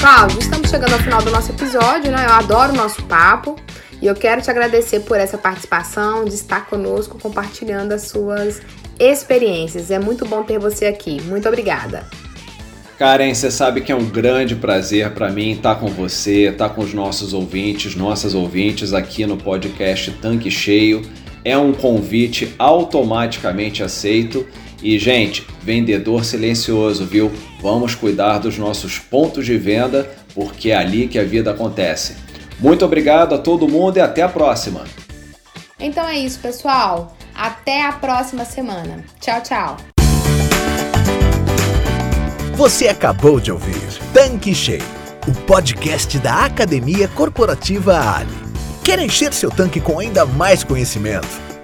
Cláudio, 0.00 0.38
estamos 0.38 0.70
chegando 0.70 0.92
ao 0.92 1.00
final 1.00 1.22
do 1.22 1.32
nosso 1.32 1.50
episódio, 1.50 2.12
né? 2.12 2.24
Eu 2.24 2.34
adoro 2.34 2.72
o 2.72 2.76
nosso 2.76 3.02
papo. 3.02 3.56
E 4.00 4.06
eu 4.06 4.14
quero 4.14 4.40
te 4.40 4.50
agradecer 4.50 5.00
por 5.00 5.16
essa 5.16 5.36
participação, 5.36 6.24
de 6.24 6.34
estar 6.34 6.66
conosco 6.66 7.18
compartilhando 7.18 7.92
as 7.92 8.02
suas 8.02 8.60
experiências. 9.02 9.90
É 9.90 9.98
muito 9.98 10.24
bom 10.24 10.42
ter 10.42 10.58
você 10.58 10.86
aqui. 10.86 11.20
Muito 11.22 11.48
obrigada. 11.48 12.04
Karen, 12.98 13.34
você 13.34 13.50
sabe 13.50 13.80
que 13.80 13.90
é 13.90 13.96
um 13.96 14.04
grande 14.04 14.54
prazer 14.54 15.10
para 15.10 15.28
mim 15.28 15.52
estar 15.52 15.74
com 15.74 15.88
você, 15.88 16.50
estar 16.50 16.68
com 16.68 16.82
os 16.82 16.94
nossos 16.94 17.32
ouvintes, 17.32 17.96
nossas 17.96 18.34
ouvintes 18.34 18.92
aqui 18.92 19.26
no 19.26 19.36
podcast 19.36 20.10
Tanque 20.12 20.50
Cheio. 20.50 21.02
É 21.44 21.58
um 21.58 21.72
convite 21.72 22.54
automaticamente 22.58 23.82
aceito. 23.82 24.46
E, 24.80 24.98
gente, 24.98 25.44
vendedor 25.62 26.24
silencioso, 26.24 27.04
viu? 27.04 27.32
Vamos 27.60 27.94
cuidar 27.96 28.38
dos 28.38 28.56
nossos 28.56 28.98
pontos 28.98 29.46
de 29.46 29.56
venda, 29.56 30.08
porque 30.34 30.70
é 30.70 30.76
ali 30.76 31.08
que 31.08 31.18
a 31.18 31.24
vida 31.24 31.50
acontece. 31.50 32.16
Muito 32.60 32.84
obrigado 32.84 33.34
a 33.34 33.38
todo 33.38 33.66
mundo 33.66 33.96
e 33.96 34.00
até 34.00 34.22
a 34.22 34.28
próxima. 34.28 34.84
Então 35.80 36.06
é 36.06 36.18
isso, 36.18 36.38
pessoal. 36.38 37.16
Até 37.34 37.86
a 37.86 37.92
próxima 37.92 38.44
semana. 38.44 39.04
Tchau, 39.20 39.40
tchau. 39.42 39.76
Você 42.54 42.88
acabou 42.88 43.40
de 43.40 43.50
ouvir 43.50 43.80
Tanque 44.12 44.54
Cheio, 44.54 44.84
o 45.26 45.32
podcast 45.46 46.18
da 46.18 46.44
Academia 46.44 47.08
Corporativa 47.08 47.98
Ali. 48.16 48.36
Quer 48.84 48.98
encher 48.98 49.32
seu 49.32 49.50
tanque 49.50 49.80
com 49.80 49.98
ainda 49.98 50.26
mais 50.26 50.62
conhecimento? 50.62 51.51